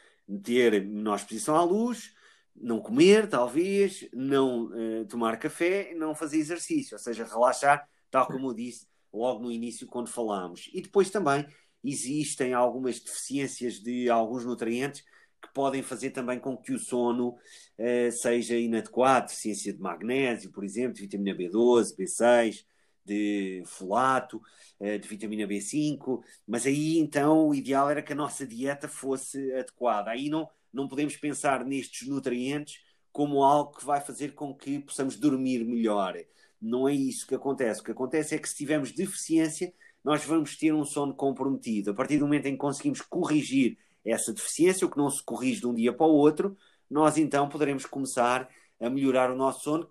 Ter 0.43 0.83
menor 0.85 1.15
exposição 1.17 1.55
à 1.55 1.63
luz, 1.63 2.13
não 2.55 2.79
comer, 2.79 3.27
talvez, 3.27 4.07
não 4.13 4.65
uh, 4.65 5.05
tomar 5.07 5.37
café, 5.37 5.93
não 5.95 6.15
fazer 6.15 6.37
exercício, 6.37 6.95
ou 6.95 6.99
seja, 6.99 7.25
relaxar, 7.25 7.87
tal 8.09 8.27
como 8.27 8.49
eu 8.49 8.53
disse 8.53 8.87
logo 9.15 9.43
no 9.43 9.51
início 9.51 9.87
quando 9.87 10.09
falámos. 10.09 10.69
E 10.73 10.81
depois 10.81 11.09
também 11.09 11.45
existem 11.83 12.53
algumas 12.53 12.99
deficiências 12.99 13.79
de 13.79 14.09
alguns 14.09 14.45
nutrientes 14.45 15.03
que 15.41 15.53
podem 15.53 15.83
fazer 15.83 16.11
também 16.11 16.39
com 16.39 16.57
que 16.57 16.73
o 16.73 16.79
sono 16.79 17.29
uh, 17.29 18.11
seja 18.11 18.57
inadequado, 18.57 19.27
deficiência 19.27 19.73
de 19.73 19.79
magnésio, 19.79 20.51
por 20.51 20.63
exemplo, 20.63 20.93
de 20.93 21.01
vitamina 21.01 21.37
B12, 21.37 21.95
B6, 21.95 22.65
de 23.05 23.63
folato, 23.67 24.41
uh, 24.79 24.97
de 24.97 25.07
vitamina 25.07 25.47
B5, 25.47 26.21
mas 26.47 26.65
aí 26.65 26.97
então 26.97 27.49
o 27.49 27.55
ideal 27.55 27.89
era 27.89 28.01
que 28.01 28.13
a 28.13 28.15
nossa 28.15 28.45
dieta 28.45 28.87
fosse 28.87 29.53
adequada. 29.53 30.11
Aí 30.11 30.29
não, 30.29 30.49
não 30.73 30.87
podemos 30.87 31.15
pensar 31.15 31.63
nestes 31.63 32.07
nutrientes 32.07 32.79
como 33.11 33.43
algo 33.43 33.77
que 33.77 33.85
vai 33.85 34.01
fazer 34.01 34.33
com 34.33 34.53
que 34.53 34.79
possamos 34.79 35.15
dormir 35.15 35.63
melhor. 35.63 36.17
Não 36.65 36.87
é 36.87 36.93
isso 36.93 37.27
que 37.27 37.35
acontece. 37.35 37.81
O 37.81 37.83
que 37.83 37.91
acontece 37.91 38.33
é 38.33 38.39
que 38.39 38.49
se 38.49 38.55
tivermos 38.55 38.91
deficiência, 38.91 39.71
nós 40.03 40.25
vamos 40.25 40.57
ter 40.57 40.73
um 40.73 40.83
sono 40.83 41.13
comprometido. 41.13 41.91
A 41.91 41.93
partir 41.93 42.17
do 42.17 42.25
momento 42.25 42.47
em 42.47 42.53
que 42.53 42.57
conseguimos 42.57 43.01
corrigir 43.01 43.77
essa 44.03 44.33
deficiência, 44.33 44.87
o 44.87 44.89
que 44.89 44.97
não 44.97 45.09
se 45.09 45.23
corrige 45.23 45.61
de 45.61 45.67
um 45.67 45.75
dia 45.75 45.93
para 45.93 46.07
o 46.07 46.15
outro, 46.15 46.57
nós 46.89 47.17
então 47.17 47.47
poderemos 47.47 47.85
começar 47.85 48.49
a 48.79 48.89
melhorar 48.89 49.29
o 49.31 49.35
nosso 49.35 49.63
sono, 49.63 49.87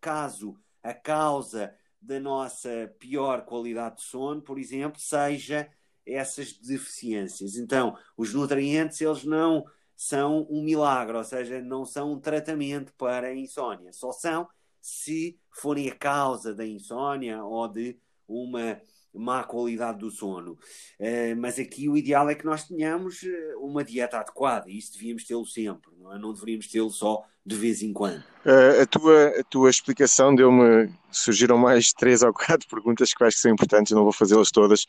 caso 0.00 0.56
a 0.82 0.94
causa 0.94 1.74
da 2.00 2.18
nossa 2.18 2.90
pior 2.98 3.44
qualidade 3.44 3.96
de 3.96 4.02
sono, 4.04 4.40
por 4.40 4.58
exemplo, 4.58 4.98
seja 4.98 5.68
essas 6.06 6.54
deficiências. 6.54 7.56
Então, 7.56 7.96
os 8.16 8.32
nutrientes, 8.32 9.00
eles 9.02 9.24
não 9.24 9.64
são 9.94 10.46
um 10.48 10.62
milagre, 10.62 11.18
ou 11.18 11.24
seja, 11.24 11.60
não 11.60 11.84
são 11.84 12.12
um 12.12 12.20
tratamento 12.20 12.94
para 12.94 13.28
a 13.28 13.34
insónia, 13.34 13.92
só 13.92 14.10
são 14.10 14.48
se 14.88 15.38
forem 15.50 15.90
a 15.90 15.94
causa 15.94 16.54
da 16.54 16.66
insónia 16.66 17.44
ou 17.44 17.68
de 17.68 17.98
uma 18.26 18.80
má 19.14 19.42
qualidade 19.42 19.98
do 19.98 20.10
sono. 20.10 20.52
Uh, 20.98 21.36
mas 21.36 21.58
aqui 21.58 21.88
o 21.88 21.96
ideal 21.96 22.28
é 22.30 22.34
que 22.34 22.44
nós 22.44 22.64
tenhamos 22.64 23.22
eh, 23.24 23.54
uma 23.56 23.82
dieta 23.82 24.18
adequada, 24.18 24.70
e 24.70 24.78
isso 24.78 24.92
devíamos 24.92 25.24
tê-lo 25.24 25.46
sempre, 25.46 25.90
não, 25.98 26.14
é? 26.14 26.18
não 26.18 26.32
deveríamos 26.32 26.68
tê-lo 26.68 26.90
só 26.90 27.24
de 27.44 27.56
vez 27.56 27.82
em 27.82 27.92
quando. 27.92 28.22
Uh, 28.44 28.82
a, 28.82 28.86
tua, 28.86 29.28
a 29.40 29.44
tua 29.44 29.70
explicação 29.70 30.34
deu-me. 30.34 30.92
surgiram 31.10 31.58
mais 31.58 31.92
três 31.96 32.22
ou 32.22 32.32
quatro 32.32 32.68
perguntas 32.68 33.12
que 33.12 33.24
acho 33.24 33.36
que 33.36 33.42
são 33.42 33.50
importantes, 33.50 33.92
não 33.92 34.04
vou 34.04 34.12
fazê-las 34.12 34.50
todas 34.50 34.86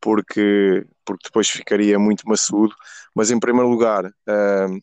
porque, 0.00 0.86
porque 1.04 1.28
depois 1.28 1.48
ficaria 1.48 1.98
muito 1.98 2.26
maçudo. 2.26 2.74
Mas 3.14 3.30
em 3.30 3.38
primeiro 3.38 3.68
lugar, 3.68 4.06
uh, 4.06 4.80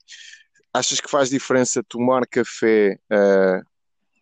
achas 0.74 1.00
que 1.00 1.10
faz 1.10 1.30
diferença 1.30 1.84
tomar 1.84 2.28
café 2.28 3.00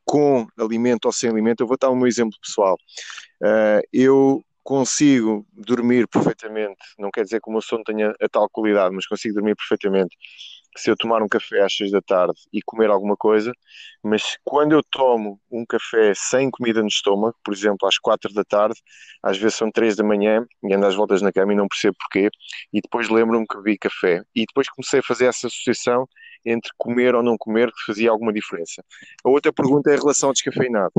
com 0.05 0.47
alimento 0.57 1.05
ou 1.05 1.11
sem 1.11 1.29
alimento, 1.29 1.61
eu 1.61 1.67
vou 1.67 1.77
dar 1.79 1.91
um 1.91 2.05
exemplo 2.05 2.37
pessoal. 2.41 2.77
Uh, 3.41 3.81
eu 3.91 4.43
consigo 4.63 5.45
dormir 5.53 6.07
perfeitamente, 6.07 6.79
não 6.97 7.11
quer 7.11 7.23
dizer 7.23 7.41
que 7.41 7.49
o 7.49 7.51
meu 7.51 7.61
sono 7.61 7.83
tenha 7.83 8.13
a 8.21 8.29
tal 8.29 8.49
qualidade, 8.49 8.95
mas 8.95 9.05
consigo 9.05 9.35
dormir 9.35 9.55
perfeitamente 9.55 10.15
se 10.75 10.89
eu 10.89 10.95
tomar 10.95 11.21
um 11.21 11.27
café 11.27 11.61
às 11.61 11.75
6 11.75 11.91
da 11.91 12.01
tarde 12.01 12.39
e 12.51 12.61
comer 12.61 12.89
alguma 12.89 13.15
coisa, 13.15 13.51
mas 14.03 14.37
quando 14.43 14.73
eu 14.73 14.83
tomo 14.83 15.39
um 15.51 15.65
café 15.65 16.13
sem 16.15 16.49
comida 16.49 16.81
no 16.81 16.87
estômago, 16.87 17.35
por 17.43 17.53
exemplo, 17.53 17.87
às 17.87 17.97
4 17.97 18.33
da 18.33 18.43
tarde, 18.43 18.79
às 19.21 19.37
vezes 19.37 19.55
são 19.55 19.71
3 19.71 19.95
da 19.95 20.03
manhã 20.03 20.45
e 20.63 20.73
ando 20.73 20.85
às 20.85 20.95
voltas 20.95 21.21
na 21.21 21.31
cama 21.31 21.53
e 21.53 21.55
não 21.55 21.67
percebo 21.67 21.95
porquê, 21.99 22.29
e 22.71 22.81
depois 22.81 23.09
lembro-me 23.09 23.45
que 23.47 23.57
bebi 23.57 23.77
café. 23.77 24.21
E 24.35 24.45
depois 24.45 24.69
comecei 24.69 24.99
a 24.99 25.03
fazer 25.03 25.25
essa 25.25 25.47
associação 25.47 26.07
entre 26.45 26.71
comer 26.77 27.15
ou 27.15 27.23
não 27.23 27.37
comer 27.37 27.71
que 27.71 27.85
fazia 27.85 28.09
alguma 28.09 28.33
diferença. 28.33 28.83
A 29.23 29.29
outra 29.29 29.53
pergunta 29.53 29.91
é 29.91 29.95
em 29.95 29.99
relação 29.99 30.29
ao 30.29 30.33
descafeinado. 30.33 30.91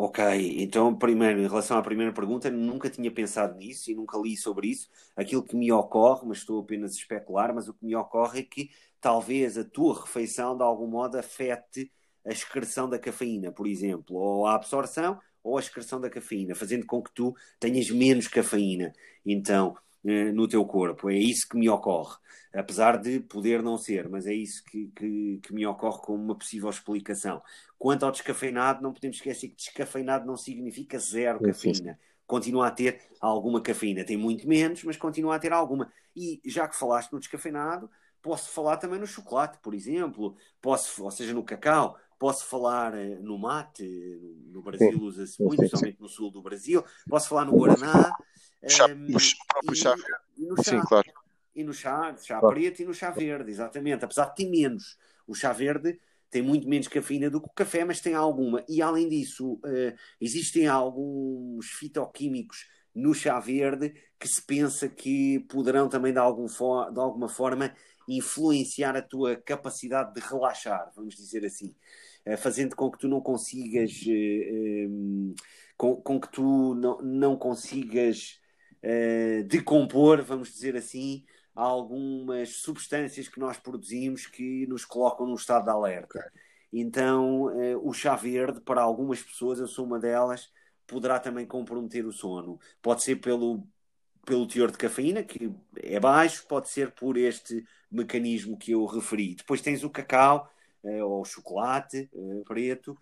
Ok, 0.00 0.22
então 0.62 0.96
primeiro, 0.96 1.40
em 1.40 1.48
relação 1.48 1.76
à 1.76 1.82
primeira 1.82 2.12
pergunta, 2.12 2.48
nunca 2.48 2.88
tinha 2.88 3.10
pensado 3.10 3.58
nisso 3.58 3.90
e 3.90 3.96
nunca 3.96 4.16
li 4.16 4.36
sobre 4.36 4.68
isso. 4.68 4.88
Aquilo 5.16 5.42
que 5.42 5.56
me 5.56 5.72
ocorre, 5.72 6.24
mas 6.24 6.38
estou 6.38 6.60
apenas 6.60 6.92
a 6.92 6.94
especular, 6.94 7.52
mas 7.52 7.66
o 7.66 7.74
que 7.74 7.84
me 7.84 7.96
ocorre 7.96 8.38
é 8.40 8.42
que 8.44 8.70
talvez 9.00 9.58
a 9.58 9.64
tua 9.64 10.00
refeição 10.00 10.56
de 10.56 10.62
algum 10.62 10.86
modo 10.86 11.18
afete 11.18 11.90
a 12.24 12.30
excreção 12.30 12.88
da 12.88 12.96
cafeína, 12.96 13.50
por 13.50 13.66
exemplo, 13.66 14.14
ou 14.14 14.46
a 14.46 14.54
absorção 14.54 15.18
ou 15.42 15.56
a 15.56 15.60
excreção 15.60 16.00
da 16.00 16.08
cafeína, 16.08 16.54
fazendo 16.54 16.86
com 16.86 17.02
que 17.02 17.10
tu 17.12 17.34
tenhas 17.58 17.90
menos 17.90 18.28
cafeína. 18.28 18.92
Então, 19.26 19.76
eh, 20.04 20.32
no 20.32 20.48
teu 20.48 20.64
corpo. 20.64 21.10
É 21.10 21.16
isso 21.16 21.48
que 21.48 21.56
me 21.56 21.68
ocorre. 21.68 22.16
Apesar 22.52 22.96
de 22.96 23.20
poder 23.20 23.62
não 23.62 23.76
ser, 23.76 24.08
mas 24.08 24.26
é 24.26 24.32
isso 24.32 24.64
que, 24.64 24.90
que, 24.96 25.40
que, 25.42 25.52
me 25.52 25.66
ocorre 25.66 26.00
como 26.00 26.22
uma 26.22 26.34
possível 26.34 26.70
explicação. 26.70 27.42
Quanto 27.78 28.04
ao 28.04 28.10
descafeinado, 28.10 28.82
não 28.82 28.92
podemos 28.92 29.18
esquecer 29.18 29.48
que 29.48 29.56
descafeinado 29.56 30.26
não 30.26 30.36
significa 30.36 30.98
zero 30.98 31.40
cafeína. 31.40 31.98
Continua 32.26 32.68
a 32.68 32.70
ter 32.70 33.00
alguma 33.20 33.60
cafeína. 33.60 34.04
Tem 34.04 34.16
muito 34.16 34.48
menos, 34.48 34.82
mas 34.82 34.96
continua 34.96 35.36
a 35.36 35.38
ter 35.38 35.52
alguma. 35.52 35.92
E 36.16 36.40
já 36.44 36.66
que 36.66 36.76
falaste 36.76 37.12
no 37.12 37.20
descafeinado, 37.20 37.90
posso 38.22 38.50
falar 38.50 38.76
também 38.76 38.98
no 38.98 39.06
chocolate, 39.06 39.58
por 39.62 39.74
exemplo, 39.74 40.36
posso, 40.60 41.04
ou 41.04 41.10
seja, 41.10 41.32
no 41.32 41.44
cacau, 41.44 41.96
posso 42.18 42.46
falar 42.46 42.94
eh, 42.94 43.18
no 43.20 43.38
mate, 43.38 43.84
no 44.46 44.62
Brasil 44.62 44.98
usa-se 45.00 45.40
muito, 45.42 45.56
principalmente 45.56 46.00
no 46.00 46.08
sul 46.08 46.30
do 46.30 46.42
Brasil, 46.42 46.84
posso 47.08 47.28
falar 47.28 47.44
no 47.44 47.56
Guaraná, 47.56 48.12
Chá, 48.66 48.86
um, 48.86 49.06
o 49.06 49.46
próprio 49.46 49.76
chá. 49.76 49.94
E, 50.36 50.46
no 50.46 50.56
chá. 50.56 50.62
Sim, 50.70 50.80
claro. 50.80 51.12
E 51.54 51.64
no 51.64 51.72
chá, 51.72 52.16
chá 52.16 52.40
claro. 52.40 52.54
preto 52.54 52.82
e 52.82 52.84
no 52.84 52.94
chá 52.94 53.10
verde, 53.10 53.50
exatamente. 53.50 54.04
Apesar 54.04 54.26
de 54.26 54.36
ter 54.36 54.48
menos. 54.48 54.96
O 55.26 55.34
chá 55.34 55.52
verde 55.52 55.98
tem 56.30 56.42
muito 56.42 56.68
menos 56.68 56.88
cafeína 56.88 57.30
do 57.30 57.40
que 57.40 57.48
o 57.48 57.52
café, 57.52 57.84
mas 57.84 58.00
tem 58.00 58.14
alguma. 58.14 58.64
E 58.68 58.82
além 58.82 59.08
disso, 59.08 59.54
uh, 59.54 59.96
existem 60.20 60.66
alguns 60.66 61.66
fitoquímicos 61.66 62.66
no 62.94 63.14
chá 63.14 63.38
verde 63.38 63.94
que 64.18 64.28
se 64.28 64.42
pensa 64.42 64.88
que 64.88 65.40
poderão 65.48 65.88
também 65.88 66.12
de, 66.12 66.18
algum 66.18 66.46
de 66.46 67.00
alguma 67.00 67.28
forma 67.28 67.74
influenciar 68.08 68.96
a 68.96 69.02
tua 69.02 69.36
capacidade 69.36 70.14
de 70.14 70.20
relaxar, 70.20 70.90
vamos 70.96 71.14
dizer 71.14 71.44
assim, 71.44 71.74
uh, 72.26 72.36
fazendo 72.36 72.74
com 72.74 72.90
que 72.90 72.98
tu 72.98 73.08
não 73.08 73.20
consigas, 73.20 73.92
uh, 74.02 75.34
com, 75.76 75.96
com, 75.96 76.20
que 76.20 76.32
tu 76.32 76.74
não, 76.74 77.00
não 77.02 77.36
consigas 77.36 78.38
decompor, 79.48 80.22
vamos 80.22 80.52
dizer 80.52 80.76
assim, 80.76 81.24
algumas 81.54 82.56
substâncias 82.56 83.28
que 83.28 83.40
nós 83.40 83.58
produzimos 83.58 84.26
que 84.26 84.66
nos 84.66 84.84
colocam 84.84 85.26
num 85.26 85.34
estado 85.34 85.64
de 85.64 85.70
alerta. 85.70 86.18
Okay. 86.18 86.40
Então, 86.72 87.50
eh, 87.60 87.76
o 87.76 87.92
chá 87.92 88.14
verde, 88.14 88.60
para 88.60 88.82
algumas 88.82 89.22
pessoas, 89.22 89.58
eu 89.58 89.66
sou 89.66 89.86
uma 89.86 89.98
delas, 89.98 90.50
poderá 90.86 91.18
também 91.18 91.46
comprometer 91.46 92.06
o 92.06 92.12
sono. 92.12 92.58
Pode 92.82 93.02
ser 93.02 93.16
pelo, 93.16 93.66
pelo 94.24 94.46
teor 94.46 94.70
de 94.70 94.78
cafeína, 94.78 95.22
que 95.22 95.50
é 95.76 95.98
baixo, 95.98 96.46
pode 96.46 96.68
ser 96.68 96.92
por 96.92 97.16
este 97.16 97.64
mecanismo 97.90 98.58
que 98.58 98.72
eu 98.72 98.84
referi. 98.84 99.34
Depois 99.34 99.60
tens 99.60 99.82
o 99.82 99.90
cacau, 99.90 100.48
eh, 100.84 101.02
ou 101.02 101.24
chocolate 101.24 102.08
eh, 102.12 102.42
preto, 102.46 102.96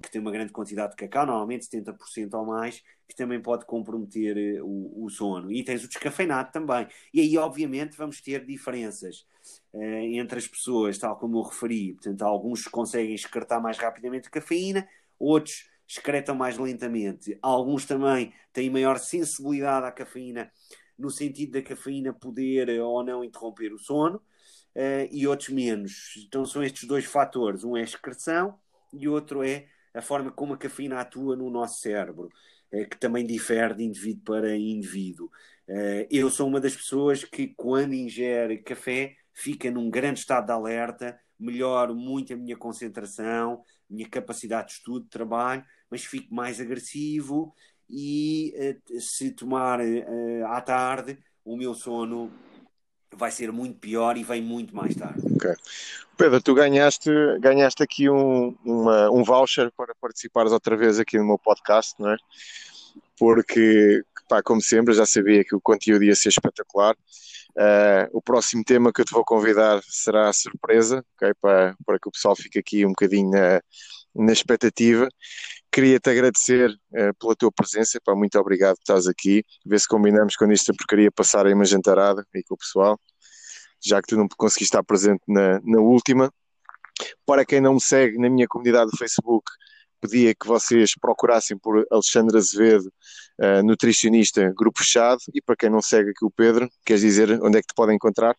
que 0.00 0.10
tem 0.10 0.20
uma 0.20 0.30
grande 0.30 0.52
quantidade 0.52 0.92
de 0.92 0.96
cacau, 0.96 1.26
normalmente 1.26 1.66
70% 1.66 2.34
ou 2.34 2.46
mais, 2.46 2.82
que 3.08 3.16
também 3.16 3.40
pode 3.40 3.64
comprometer 3.64 4.36
eh, 4.36 4.62
o, 4.62 5.04
o, 5.04 5.10
sono. 5.10 5.50
E 5.50 5.64
tens 5.64 5.84
o 5.84 5.88
descafeinado 5.88 6.52
também. 6.52 6.86
E 7.12 7.20
aí, 7.20 7.36
obviamente, 7.36 7.96
vamos 7.96 8.20
ter 8.20 8.44
diferenças 8.44 9.26
uh, 9.72 9.82
entre 9.82 10.38
as 10.38 10.46
pessoas, 10.46 10.98
tal 10.98 11.16
como 11.18 11.38
eu 11.38 11.42
referi. 11.42 11.94
Portanto, 11.94 12.22
alguns 12.22 12.68
conseguem 12.68 13.14
excretar 13.14 13.60
mais 13.60 13.76
rapidamente 13.76 14.28
a 14.28 14.30
cafeína, 14.30 14.88
outros 15.18 15.68
excretam 15.88 16.36
mais 16.36 16.56
lentamente. 16.56 17.36
Alguns 17.42 17.84
também 17.86 18.32
têm 18.52 18.70
maior 18.70 18.98
sensibilidade 18.98 19.86
à 19.86 19.92
cafeína, 19.92 20.50
no 20.96 21.10
sentido 21.10 21.52
da 21.52 21.62
cafeína 21.62 22.12
poder 22.12 22.80
ou 22.80 23.02
não 23.02 23.24
interromper 23.24 23.72
o 23.72 23.78
sono, 23.78 24.18
uh, 24.76 25.08
e 25.10 25.26
outros 25.26 25.48
menos. 25.48 26.14
Então, 26.24 26.44
são 26.44 26.62
estes 26.62 26.84
dois 26.86 27.04
fatores: 27.04 27.64
um 27.64 27.76
é 27.76 27.80
a 27.80 27.84
excreção 27.84 28.58
e 28.98 29.08
outro 29.08 29.42
é 29.42 29.66
a 29.94 30.02
forma 30.02 30.30
como 30.30 30.54
a 30.54 30.58
cafeína 30.58 31.00
atua 31.00 31.36
no 31.36 31.50
nosso 31.50 31.80
cérebro, 31.80 32.28
eh, 32.70 32.84
que 32.84 32.98
também 32.98 33.26
difere 33.26 33.74
de 33.74 33.84
indivíduo 33.84 34.22
para 34.24 34.56
indivíduo. 34.56 35.30
Eh, 35.68 36.06
eu 36.10 36.30
sou 36.30 36.46
uma 36.48 36.60
das 36.60 36.76
pessoas 36.76 37.24
que, 37.24 37.48
quando 37.56 37.94
ingere 37.94 38.58
café, 38.58 39.16
fica 39.32 39.70
num 39.70 39.90
grande 39.90 40.20
estado 40.20 40.46
de 40.46 40.52
alerta, 40.52 41.18
melhoro 41.38 41.94
muito 41.94 42.32
a 42.32 42.36
minha 42.36 42.56
concentração, 42.56 43.62
minha 43.88 44.08
capacidade 44.08 44.68
de 44.68 44.74
estudo, 44.74 45.04
de 45.04 45.10
trabalho, 45.10 45.64
mas 45.90 46.04
fico 46.04 46.34
mais 46.34 46.60
agressivo 46.60 47.54
e 47.88 48.52
eh, 48.56 48.76
se 48.98 49.30
tomar 49.32 49.80
à 50.48 50.60
tarde, 50.60 51.18
o 51.44 51.56
meu 51.56 51.74
sono 51.74 52.30
vai 53.14 53.30
ser 53.30 53.52
muito 53.52 53.78
pior 53.78 54.16
e 54.16 54.24
vem 54.24 54.42
muito 54.42 54.74
mais 54.74 54.94
tarde. 54.94 55.22
Pedro, 56.16 56.40
tu 56.40 56.54
ganhaste, 56.54 57.10
ganhaste 57.40 57.82
aqui 57.82 58.08
um, 58.08 58.56
uma, 58.64 59.10
um 59.10 59.22
voucher 59.22 59.70
para 59.76 59.94
participares 60.00 60.52
outra 60.52 60.76
vez 60.76 60.98
aqui 60.98 61.18
no 61.18 61.26
meu 61.26 61.38
podcast, 61.38 61.94
não 61.98 62.10
é? 62.10 62.16
Porque, 63.18 64.02
pá, 64.28 64.42
como 64.42 64.62
sempre, 64.62 64.94
já 64.94 65.04
sabia 65.04 65.44
que 65.44 65.54
o 65.54 65.60
conteúdo 65.60 66.04
ia 66.04 66.14
ser 66.14 66.30
espetacular. 66.30 66.94
Uh, 67.56 68.08
o 68.12 68.20
próximo 68.20 68.62
tema 68.64 68.92
que 68.92 69.00
eu 69.00 69.04
te 69.04 69.12
vou 69.12 69.24
convidar 69.24 69.82
será 69.82 70.28
a 70.28 70.32
surpresa, 70.32 71.04
okay? 71.16 71.32
para, 71.40 71.74
para 71.86 71.98
que 71.98 72.08
o 72.08 72.12
pessoal 72.12 72.36
fique 72.36 72.58
aqui 72.58 72.84
um 72.84 72.90
bocadinho 72.90 73.30
na, 73.30 73.62
na 74.14 74.32
expectativa. 74.32 75.08
Queria-te 75.76 76.08
agradecer 76.08 76.70
uh, 76.70 77.14
pela 77.20 77.36
tua 77.36 77.52
presença, 77.52 78.00
pá, 78.02 78.14
muito 78.14 78.38
obrigado 78.38 78.76
por 78.76 78.80
estás 78.80 79.06
aqui. 79.06 79.44
Ver 79.66 79.78
se 79.78 79.86
combinamos 79.86 80.34
quando 80.34 80.52
esta 80.52 80.72
porcaria 80.72 81.12
passar 81.12 81.44
aí 81.44 81.52
uma 81.52 81.66
jantarada 81.66 82.24
aí 82.34 82.42
com 82.44 82.54
o 82.54 82.56
pessoal 82.56 82.98
já 83.84 84.00
que 84.00 84.08
tu 84.08 84.16
não 84.16 84.26
conseguiste 84.36 84.74
estar 84.74 84.82
presente 84.82 85.22
na, 85.28 85.60
na 85.62 85.80
última. 85.80 86.32
Para 87.26 87.44
quem 87.44 87.60
não 87.60 87.74
me 87.74 87.80
segue 87.80 88.18
na 88.18 88.30
minha 88.30 88.48
comunidade 88.48 88.90
do 88.90 88.96
Facebook, 88.96 89.50
pedia 90.00 90.34
que 90.34 90.46
vocês 90.46 90.92
procurassem 90.98 91.58
por 91.58 91.86
Alexandre 91.90 92.38
Azevedo, 92.38 92.90
uh, 93.38 93.62
nutricionista, 93.62 94.50
grupo 94.56 94.78
fechado. 94.78 95.20
E 95.34 95.42
para 95.42 95.56
quem 95.56 95.68
não 95.68 95.82
segue 95.82 96.10
aqui 96.10 96.24
o 96.24 96.30
Pedro, 96.30 96.70
queres 96.86 97.02
dizer 97.02 97.30
onde 97.42 97.58
é 97.58 97.60
que 97.60 97.68
te 97.68 97.74
podem 97.74 97.96
encontrar? 97.96 98.34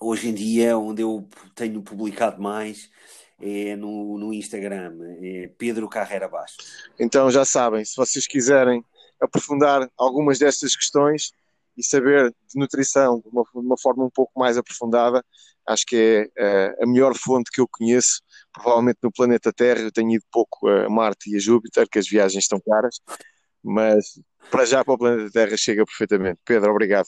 Hoje 0.00 0.28
em 0.28 0.34
dia, 0.34 0.78
onde 0.78 1.02
eu 1.02 1.28
tenho 1.56 1.82
publicado 1.82 2.40
mais 2.40 2.88
é 3.40 3.76
no, 3.76 4.18
no 4.18 4.32
Instagram, 4.32 4.98
é 5.20 5.50
Pedro 5.58 5.88
Carreira 5.88 6.28
Baixo. 6.28 6.56
Então 6.98 7.30
já 7.30 7.44
sabem, 7.44 7.84
se 7.84 7.96
vocês 7.96 8.26
quiserem 8.26 8.84
aprofundar 9.20 9.88
algumas 9.96 10.38
destas 10.38 10.76
questões, 10.76 11.32
e 11.78 11.84
saber 11.84 12.30
de 12.30 12.58
nutrição 12.58 13.20
de 13.20 13.28
uma, 13.28 13.44
de 13.44 13.58
uma, 13.60 13.78
forma 13.78 14.04
um 14.04 14.10
pouco 14.10 14.32
mais 14.36 14.58
aprofundada, 14.58 15.24
acho 15.64 15.86
que 15.86 16.28
é 16.36 16.74
uh, 16.80 16.82
a 16.82 16.86
melhor 16.86 17.14
fonte 17.14 17.52
que 17.52 17.60
eu 17.60 17.68
conheço, 17.68 18.20
provavelmente 18.52 18.98
no 19.00 19.12
planeta 19.12 19.52
Terra. 19.52 19.82
Eu 19.82 19.92
tenho 19.92 20.10
ido 20.10 20.24
pouco 20.30 20.66
a 20.66 20.90
Marte 20.90 21.30
e 21.30 21.36
a 21.36 21.38
Júpiter, 21.38 21.88
que 21.88 22.00
as 22.00 22.08
viagens 22.08 22.44
estão 22.44 22.60
caras, 22.60 23.00
mas 23.62 24.20
para 24.50 24.64
já 24.64 24.84
para 24.84 24.94
o 24.94 24.98
planeta 24.98 25.30
Terra 25.30 25.56
chega 25.56 25.84
perfeitamente. 25.84 26.40
Pedro, 26.44 26.72
obrigado. 26.72 27.06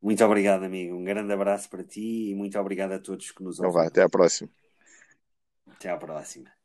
Muito 0.00 0.24
obrigado, 0.24 0.64
amigo. 0.64 0.96
Um 0.96 1.04
grande 1.04 1.32
abraço 1.32 1.68
para 1.68 1.84
ti 1.84 2.30
e 2.30 2.34
muito 2.34 2.58
obrigado 2.58 2.92
a 2.92 2.98
todos 2.98 3.32
que 3.32 3.42
nos 3.42 3.58
ouvem. 3.58 3.70
Então 3.70 3.82
vá, 3.82 3.86
até 3.86 4.02
à 4.02 4.08
próxima. 4.08 4.65
À 5.84 5.96
próxima. 5.96 6.55